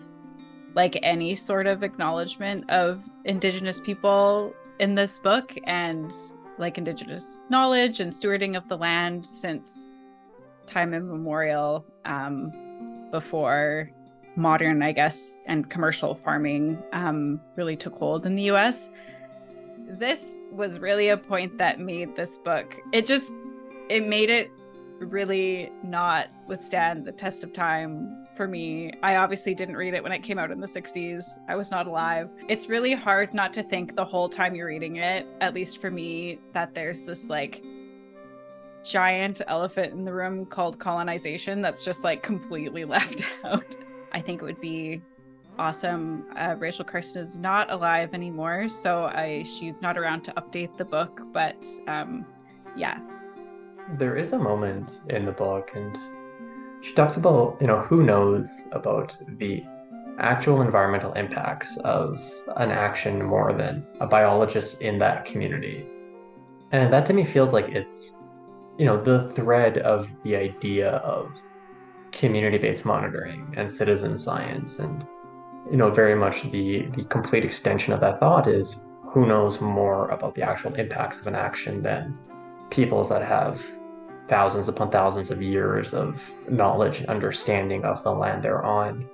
like 0.75 0.99
any 1.01 1.33
sort 1.35 1.65
of 1.65 1.81
acknowledgement 1.81 2.69
of 2.69 3.01
indigenous 3.23 3.79
people 3.79 4.53
in 4.79 4.93
this 4.93 5.17
book 5.17 5.55
and 5.63 6.11
like 6.59 6.77
indigenous 6.77 7.41
knowledge 7.49 7.99
and 7.99 8.11
stewarding 8.11 8.55
of 8.55 8.67
the 8.67 8.77
land 8.77 9.25
since 9.25 9.87
time 10.67 10.93
immemorial 10.93 11.83
um, 12.03 12.51
before 13.11 13.89
modern 14.36 14.82
i 14.82 14.91
guess 14.91 15.39
and 15.45 15.69
commercial 15.69 16.15
farming 16.15 16.82
um, 16.93 17.39
really 17.56 17.76
took 17.76 17.95
hold 17.95 18.26
in 18.26 18.36
the 18.36 18.43
us 18.43 18.89
this 19.88 20.39
was 20.52 20.80
really 20.80 21.10
a 21.10 21.17
point 21.17 21.58
that 21.58 21.80
made 21.80 22.15
this 22.15 22.38
book 22.39 22.76
it 22.91 23.06
just 23.06 23.32
it 23.89 24.08
made 24.08 24.30
it 24.30 24.52
really 25.00 25.71
not 25.84 26.28
withstand 26.48 27.06
the 27.06 27.12
test 27.12 27.43
of 27.43 27.54
time 27.54 28.26
for 28.36 28.48
me. 28.48 28.91
I 29.02 29.17
obviously 29.17 29.54
didn't 29.54 29.76
read 29.78 29.93
it 29.93 30.04
when 30.04 30.12
it 30.12 30.19
came 30.19 30.38
out 30.38 30.52
in 30.52 30.60
the 30.60 30.67
60s. 30.67 31.39
I 31.48 31.56
was 31.56 31.71
not 31.71 31.88
alive. 31.88 32.30
It's 32.48 32.67
really 32.67 32.93
hard 32.93 33.34
not 33.34 33.54
to 33.54 33.63
think 33.63 33.95
the 33.95 34.06
whole 34.06 34.30
time 34.30 34.56
you're 34.56 34.67
reading 34.67 34.98
it, 34.98 35.26
at 35.41 35.54
least 35.54 35.80
for 35.80 35.91
me, 35.91 36.39
that 36.54 36.74
there's 36.74 37.04
this 37.04 37.30
like 37.30 37.63
giant 38.84 39.41
elephant 39.48 39.93
in 39.93 40.06
the 40.06 40.13
room 40.13 40.45
called 40.45 40.78
colonization 40.80 41.62
that's 41.62 41.84
just 41.84 42.04
like 42.04 42.21
completely 42.21 42.86
left 42.86 43.21
out. 43.43 43.76
I 44.15 44.21
think 44.21 44.41
it 44.41 44.45
would 44.45 44.62
be 44.62 45.01
awesome. 45.60 46.25
Uh, 46.38 46.56
Rachel 46.58 46.86
Carson 46.86 47.25
is 47.25 47.38
not 47.38 47.69
alive 47.69 48.13
anymore, 48.13 48.69
so 48.69 49.04
I 49.04 49.43
she's 49.43 49.82
not 49.82 49.97
around 49.97 50.23
to 50.23 50.34
update 50.34 50.78
the 50.78 50.86
book. 50.86 51.21
But 51.34 51.65
um, 51.88 52.25
yeah, 52.78 52.99
there 53.99 54.15
is 54.15 54.32
a 54.32 54.39
moment 54.39 55.01
in 55.10 55.25
the 55.25 55.34
book, 55.34 55.71
and 55.75 55.99
she 56.82 56.93
talks 56.93 57.17
about 57.17 57.58
you 57.60 57.67
know 57.67 57.82
who 57.82 58.04
knows 58.04 58.67
about 58.71 59.17
the 59.38 59.63
actual 60.17 60.62
environmental 60.62 61.12
impacts 61.13 61.75
of 61.80 62.17
an 62.56 62.71
action 62.71 63.21
more 63.21 63.51
than 63.51 63.86
a 63.99 64.08
biologist 64.08 64.82
in 64.82 64.97
that 64.99 65.25
community, 65.25 65.86
and 66.71 66.91
that 66.93 67.06
to 67.08 67.13
me 67.13 67.25
feels 67.25 67.51
like 67.51 67.67
it's 67.67 68.13
you 68.78 68.86
know 68.86 69.04
the 69.04 69.30
thread 69.32 69.80
of 69.80 70.08
the 70.23 70.38
idea 70.38 70.91
of 71.04 71.34
community-based 72.15 72.86
monitoring 72.86 73.54
and 73.58 73.71
citizen 73.71 74.17
science 74.17 74.80
and 74.80 75.06
you 75.69 75.78
know, 75.78 75.89
very 75.89 76.15
much 76.15 76.43
the 76.51 76.86
the 76.95 77.04
complete 77.06 77.43
extension 77.43 77.93
of 77.93 77.99
that 77.99 78.19
thought 78.19 78.47
is 78.47 78.78
who 79.08 79.25
knows 79.25 79.62
more 79.62 80.10
about 80.10 80.36
the 80.36 80.41
actual 80.41 80.73
impacts 80.75 81.17
of 81.17 81.28
an 81.28 81.36
action 81.36 81.82
than 81.82 82.17
peoples 82.69 83.10
that 83.10 83.23
have 83.23 83.62
thousands 84.28 84.67
upon 84.67 84.91
thousands 84.91 85.32
of 85.32 85.41
years 85.41 85.93
of 85.93 86.21
knowledge 86.49 86.99
and 86.99 87.08
understanding 87.08 87.84
of 87.86 88.04
the 88.04 88.12
land 88.12 88.43
they're 88.43 88.63
on. 88.63 89.08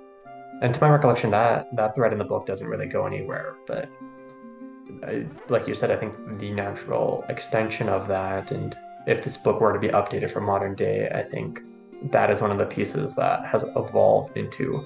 and 0.62 0.74
to 0.74 0.80
my 0.80 0.88
recollection, 0.88 1.30
that 1.30 1.74
that 1.76 1.94
thread 1.94 2.12
in 2.12 2.18
the 2.18 2.24
book 2.24 2.46
doesn't 2.46 2.68
really 2.68 2.86
go 2.86 3.06
anywhere. 3.06 3.56
But 3.66 3.88
I, 5.04 5.26
like 5.48 5.66
you 5.66 5.74
said, 5.74 5.90
I 5.90 5.96
think 5.96 6.14
the 6.38 6.50
natural 6.52 7.24
extension 7.28 7.88
of 7.88 8.08
that, 8.08 8.52
and 8.52 8.76
if 9.06 9.24
this 9.24 9.36
book 9.36 9.60
were 9.60 9.72
to 9.72 9.78
be 9.78 9.88
updated 9.88 10.30
for 10.30 10.40
modern 10.40 10.74
day, 10.74 11.10
I 11.14 11.22
think 11.22 11.60
that 12.10 12.30
is 12.30 12.40
one 12.40 12.50
of 12.50 12.58
the 12.58 12.66
pieces 12.66 13.14
that 13.14 13.46
has 13.46 13.64
evolved 13.76 14.36
into 14.36 14.84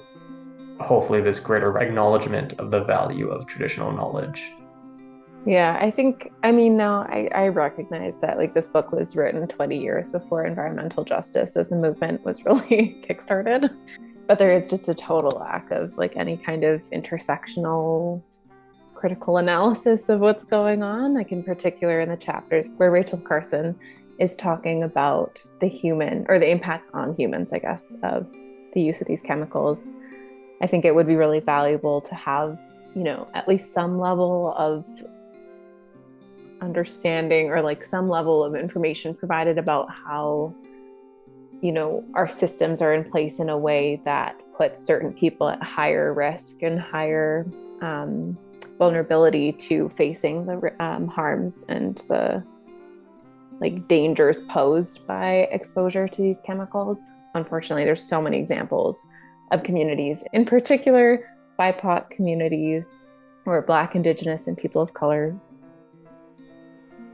hopefully 0.79 1.21
this 1.21 1.39
greater 1.39 1.77
acknowledgement 1.79 2.53
of 2.53 2.71
the 2.71 2.83
value 2.83 3.29
of 3.29 3.47
traditional 3.47 3.91
knowledge. 3.91 4.53
Yeah, 5.45 5.77
I 5.79 5.91
think, 5.91 6.31
I 6.43 6.51
mean, 6.51 6.75
no, 6.75 7.05
I, 7.09 7.29
I 7.33 7.47
recognize 7.47 8.19
that 8.19 8.37
like 8.37 8.53
this 8.53 8.67
book 8.67 8.91
was 8.91 9.15
written 9.15 9.47
20 9.47 9.79
years 9.79 10.11
before 10.11 10.45
environmental 10.45 11.05
justice 11.05 11.55
as 11.55 11.71
a 11.71 11.75
movement 11.75 12.23
was 12.25 12.43
really 12.45 13.01
kickstarted. 13.07 13.73
But 14.27 14.39
there 14.39 14.51
is 14.51 14.67
just 14.67 14.89
a 14.89 14.93
total 14.93 15.39
lack 15.39 15.71
of 15.71 15.97
like 15.97 16.17
any 16.17 16.35
kind 16.35 16.65
of 16.65 16.81
intersectional 16.89 18.21
critical 18.93 19.37
analysis 19.37 20.09
of 20.09 20.19
what's 20.19 20.43
going 20.43 20.83
on, 20.83 21.13
like 21.13 21.31
in 21.31 21.43
particular 21.43 22.01
in 22.01 22.09
the 22.09 22.17
chapters 22.17 22.67
where 22.75 22.91
Rachel 22.91 23.19
Carson 23.19 23.79
is 24.19 24.35
talking 24.35 24.83
about 24.83 25.45
the 25.59 25.67
human 25.67 26.25
or 26.29 26.39
the 26.39 26.49
impacts 26.49 26.89
on 26.93 27.13
humans, 27.13 27.53
I 27.53 27.59
guess, 27.59 27.93
of 28.03 28.27
the 28.73 28.81
use 28.81 29.01
of 29.01 29.07
these 29.07 29.21
chemicals. 29.21 29.89
I 30.61 30.67
think 30.67 30.85
it 30.85 30.95
would 30.95 31.07
be 31.07 31.15
really 31.15 31.39
valuable 31.39 32.01
to 32.01 32.15
have, 32.15 32.57
you 32.95 33.03
know, 33.03 33.27
at 33.33 33.47
least 33.47 33.73
some 33.73 33.99
level 33.99 34.53
of 34.57 34.87
understanding 36.61 37.49
or 37.49 37.61
like 37.61 37.83
some 37.83 38.09
level 38.09 38.43
of 38.43 38.55
information 38.55 39.13
provided 39.13 39.57
about 39.57 39.89
how 39.89 40.53
you 41.61 41.71
know 41.71 42.03
our 42.15 42.27
systems 42.27 42.81
are 42.81 42.93
in 42.93 43.03
place 43.03 43.39
in 43.39 43.49
a 43.49 43.57
way 43.57 44.01
that 44.05 44.39
puts 44.55 44.83
certain 44.83 45.13
people 45.13 45.49
at 45.49 45.61
higher 45.61 46.13
risk 46.13 46.63
and 46.63 46.79
higher 46.79 47.45
um, 47.81 48.37
vulnerability 48.77 49.51
to 49.51 49.89
facing 49.89 50.45
the 50.45 50.73
um, 50.79 51.07
harms 51.07 51.63
and 51.69 51.97
the 52.09 52.43
like 53.59 53.87
dangers 53.87 54.41
posed 54.41 55.05
by 55.07 55.47
exposure 55.51 56.07
to 56.07 56.21
these 56.21 56.39
chemicals 56.45 56.99
unfortunately 57.35 57.83
there's 57.83 58.03
so 58.03 58.21
many 58.21 58.37
examples 58.37 58.99
of 59.51 59.63
communities 59.63 60.23
in 60.33 60.45
particular 60.45 61.19
bipoc 61.59 62.09
communities 62.09 63.03
or 63.45 63.61
black 63.61 63.95
indigenous 63.95 64.47
and 64.47 64.57
people 64.57 64.81
of 64.81 64.93
color 64.93 65.39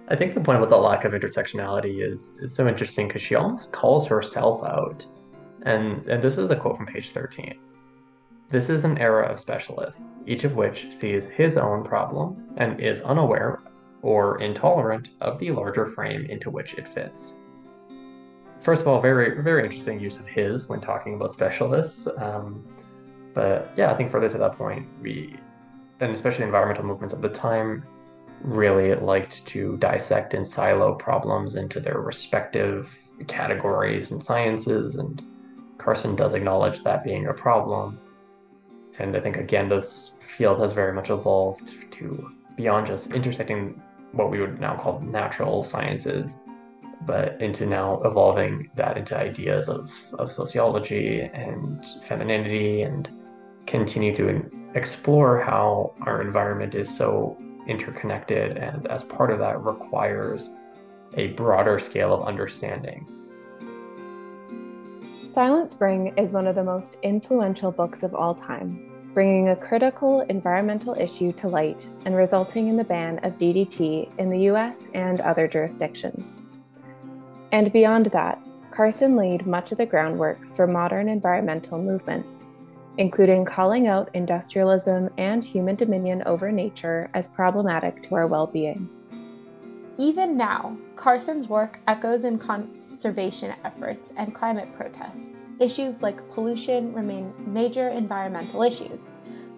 I 0.09 0.15
think 0.15 0.33
the 0.33 0.41
point 0.41 0.57
about 0.57 0.69
the 0.69 0.77
lack 0.77 1.05
of 1.05 1.13
intersectionality 1.13 2.03
is 2.05 2.33
is 2.41 2.53
so 2.53 2.67
interesting 2.67 3.07
because 3.07 3.21
she 3.21 3.35
almost 3.35 3.71
calls 3.71 4.05
herself 4.05 4.63
out. 4.63 5.05
And 5.63 6.05
and 6.07 6.21
this 6.21 6.37
is 6.37 6.51
a 6.51 6.55
quote 6.55 6.77
from 6.77 6.87
page 6.87 7.11
13. 7.11 7.57
This 8.51 8.69
is 8.69 8.83
an 8.83 8.97
era 8.97 9.27
of 9.31 9.39
specialists, 9.39 10.09
each 10.27 10.43
of 10.43 10.55
which 10.55 10.93
sees 10.93 11.25
his 11.27 11.57
own 11.57 11.83
problem 11.83 12.53
and 12.57 12.79
is 12.81 13.01
unaware 13.01 13.61
or 14.03 14.39
intolerant 14.41 15.09
of 15.21 15.39
the 15.39 15.49
larger 15.49 15.87
frame 15.87 16.25
into 16.25 16.51
which 16.51 16.75
it 16.75 16.87
fits. 16.87 17.35
First 18.61 18.83
of 18.83 18.87
all, 18.87 19.01
very 19.01 19.41
very 19.41 19.63
interesting 19.63 19.99
use 19.99 20.17
of 20.17 20.27
his 20.27 20.69
when 20.69 20.79
talking 20.79 21.15
about 21.15 21.31
specialists. 21.31 22.07
Um, 22.17 22.63
but 23.33 23.71
yeah, 23.75 23.91
I 23.91 23.97
think 23.97 24.11
further 24.11 24.29
to 24.29 24.37
that 24.37 24.55
point, 24.57 24.87
we 25.01 25.35
and 25.99 26.13
especially 26.13 26.45
environmental 26.45 26.85
movements 26.85 27.13
of 27.13 27.21
the 27.21 27.29
time 27.29 27.83
really 28.41 28.93
liked 28.95 29.45
to 29.45 29.77
dissect 29.77 30.33
and 30.33 30.47
silo 30.47 30.95
problems 30.95 31.55
into 31.55 31.79
their 31.79 31.99
respective 31.99 32.89
categories 33.27 34.11
and 34.11 34.23
sciences. 34.23 34.95
And 34.95 35.21
Carson 35.77 36.15
does 36.15 36.33
acknowledge 36.33 36.83
that 36.83 37.03
being 37.03 37.27
a 37.27 37.33
problem. 37.33 37.99
And 38.99 39.15
I 39.15 39.19
think, 39.21 39.37
again, 39.37 39.69
this 39.69 40.11
field 40.37 40.59
has 40.59 40.73
very 40.73 40.93
much 40.93 41.09
evolved 41.09 41.73
to 41.91 42.31
beyond 42.55 42.87
just 42.87 43.07
intersecting 43.07 43.81
what 44.13 44.31
we 44.31 44.39
would 44.39 44.59
now 44.59 44.77
call 44.77 44.99
natural 45.01 45.63
sciences, 45.63 46.37
but 47.05 47.41
into 47.41 47.65
now 47.65 48.01
evolving 48.03 48.69
that 48.75 48.97
into 48.97 49.17
ideas 49.17 49.67
of, 49.67 49.91
of 50.17 50.31
sociology 50.31 51.21
and 51.21 51.85
femininity 52.07 52.83
and 52.83 53.09
continue 53.65 54.15
to 54.15 54.49
explore 54.75 55.41
how 55.41 55.93
our 56.05 56.21
environment 56.21 56.75
is 56.75 56.95
so 56.95 57.37
interconnected, 57.67 58.57
and 58.57 58.87
as 58.87 59.03
part 59.03 59.31
of 59.31 59.39
that, 59.39 59.61
requires 59.63 60.49
a 61.15 61.27
broader 61.27 61.79
scale 61.79 62.13
of 62.13 62.27
understanding. 62.27 63.07
Silent 65.27 65.71
Spring 65.71 66.13
is 66.17 66.31
one 66.31 66.45
of 66.45 66.55
the 66.55 66.63
most 66.63 66.97
influential 67.01 67.71
books 67.71 68.03
of 68.03 68.13
all 68.13 68.35
time, 68.35 68.92
bringing 69.13 69.49
a 69.49 69.55
critical 69.55 70.21
environmental 70.21 70.95
issue 70.99 71.31
to 71.33 71.47
light 71.47 71.87
and 72.05 72.15
resulting 72.15 72.67
in 72.67 72.77
the 72.77 72.83
ban 72.83 73.19
of 73.19 73.37
DDT 73.37 74.17
in 74.17 74.29
the 74.29 74.49
US 74.51 74.87
and 74.93 75.21
other 75.21 75.47
jurisdictions. 75.47 76.33
And 77.51 77.71
beyond 77.71 78.07
that, 78.07 78.41
Carson 78.71 79.15
laid 79.15 79.45
much 79.45 79.71
of 79.71 79.77
the 79.77 79.85
groundwork 79.85 80.53
for 80.53 80.65
modern 80.65 81.09
environmental 81.09 81.77
movements 81.77 82.47
including 82.97 83.43
calling 83.43 83.87
out 83.87 84.09
industrialism 84.13 85.09
and 85.17 85.43
human 85.43 85.75
dominion 85.75 86.21
over 86.25 86.51
nature 86.51 87.09
as 87.13 87.27
problematic 87.27 88.03
to 88.03 88.15
our 88.15 88.27
well 88.27 88.47
being. 88.47 88.89
Even 89.97 90.37
now, 90.37 90.75
Carson's 90.95 91.47
work 91.47 91.79
echoes 91.87 92.23
in 92.23 92.37
conservation 92.37 93.53
efforts 93.63 94.11
and 94.17 94.33
climate 94.33 94.69
protests. 94.75 95.42
Issues 95.59 96.01
like 96.01 96.31
pollution 96.33 96.93
remain 96.93 97.33
major 97.45 97.89
environmental 97.89 98.63
issues. 98.63 98.99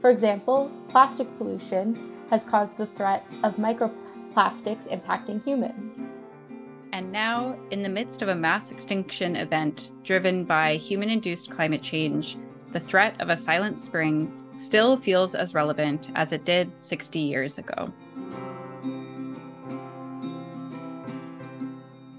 For 0.01 0.09
example, 0.09 0.69
plastic 0.89 1.27
pollution 1.37 2.13
has 2.29 2.43
caused 2.43 2.77
the 2.77 2.85
threat 2.87 3.25
of 3.43 3.55
microplastics 3.55 4.87
impacting 4.89 5.43
humans. 5.43 5.99
And 6.91 7.11
now, 7.11 7.57
in 7.71 7.81
the 7.81 7.89
midst 7.89 8.21
of 8.21 8.29
a 8.29 8.35
mass 8.35 8.71
extinction 8.71 9.35
event 9.35 9.91
driven 10.03 10.43
by 10.43 10.75
human 10.75 11.09
induced 11.09 11.49
climate 11.49 11.81
change, 11.81 12.37
the 12.71 12.79
threat 12.79 13.19
of 13.21 13.29
a 13.29 13.37
silent 13.37 13.79
spring 13.79 14.33
still 14.51 14.97
feels 14.97 15.33
as 15.33 15.53
relevant 15.53 16.09
as 16.15 16.33
it 16.33 16.45
did 16.45 16.71
60 16.81 17.19
years 17.19 17.57
ago. 17.57 17.91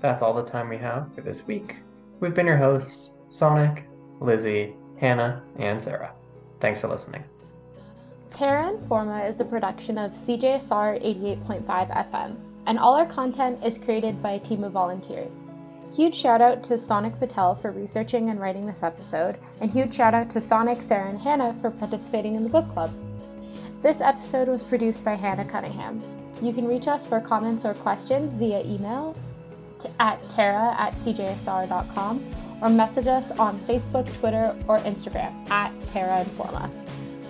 That's 0.00 0.22
all 0.22 0.34
the 0.34 0.44
time 0.44 0.68
we 0.68 0.78
have 0.78 1.14
for 1.14 1.20
this 1.20 1.46
week. 1.46 1.76
We've 2.20 2.34
been 2.34 2.46
your 2.46 2.56
hosts, 2.56 3.10
Sonic, 3.30 3.84
Lizzie, 4.20 4.74
Hannah, 4.98 5.42
and 5.58 5.82
Sarah. 5.82 6.12
Thanks 6.60 6.80
for 6.80 6.88
listening. 6.88 7.24
Terra 8.30 8.72
Informa 8.72 9.28
is 9.28 9.40
a 9.40 9.44
production 9.44 9.98
of 9.98 10.12
CJSR 10.12 11.02
88.5 11.46 12.10
FM, 12.10 12.36
and 12.66 12.78
all 12.78 12.94
our 12.94 13.06
content 13.06 13.64
is 13.64 13.78
created 13.78 14.22
by 14.22 14.32
a 14.32 14.40
team 14.40 14.64
of 14.64 14.72
volunteers. 14.72 15.34
Huge 15.94 16.14
shout 16.14 16.40
out 16.40 16.62
to 16.64 16.78
Sonic 16.78 17.18
Patel 17.18 17.54
for 17.54 17.70
researching 17.70 18.28
and 18.28 18.40
writing 18.40 18.66
this 18.66 18.82
episode, 18.82 19.38
and 19.60 19.70
huge 19.70 19.94
shout 19.94 20.12
out 20.12 20.28
to 20.30 20.40
Sonic, 20.40 20.82
Sarah, 20.82 21.08
and 21.08 21.18
Hannah 21.18 21.56
for 21.60 21.70
participating 21.70 22.34
in 22.34 22.42
the 22.42 22.50
book 22.50 22.70
club. 22.72 22.92
This 23.82 24.00
episode 24.00 24.48
was 24.48 24.64
produced 24.64 25.04
by 25.04 25.14
Hannah 25.14 25.44
Cunningham. 25.44 26.02
You 26.42 26.52
can 26.52 26.66
reach 26.66 26.88
us 26.88 27.06
for 27.06 27.20
comments 27.20 27.64
or 27.64 27.74
questions 27.74 28.34
via 28.34 28.62
email 28.64 29.16
at 30.00 30.18
terra 30.30 30.74
at 30.78 30.94
cjsr.com 30.96 32.24
or 32.62 32.70
message 32.70 33.06
us 33.06 33.30
on 33.32 33.58
Facebook, 33.60 34.06
Twitter, 34.18 34.56
or 34.68 34.78
Instagram 34.80 35.48
at 35.50 35.78
Terra 35.92 36.24
Informa. 36.24 36.70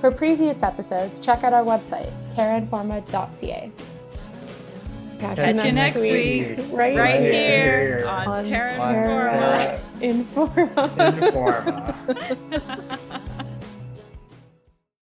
For 0.01 0.11
previous 0.11 0.63
episodes, 0.63 1.19
check 1.19 1.43
out 1.43 1.53
our 1.53 1.65
website, 1.65 2.13
terrainforma.ca. 2.33 3.73
Catch, 5.19 5.37
Catch 5.37 5.65
you 5.65 5.73
next 5.73 5.97
week, 5.99 6.59
week. 6.59 6.67
Right, 6.71 6.95
right, 6.95 7.21
here, 7.23 7.99
here 8.01 8.07
on, 8.07 8.29
on 8.29 8.45
Terra 8.45 9.81
Informa. 10.01 10.61
Informa. 10.97 11.95
Informa. 11.97 13.21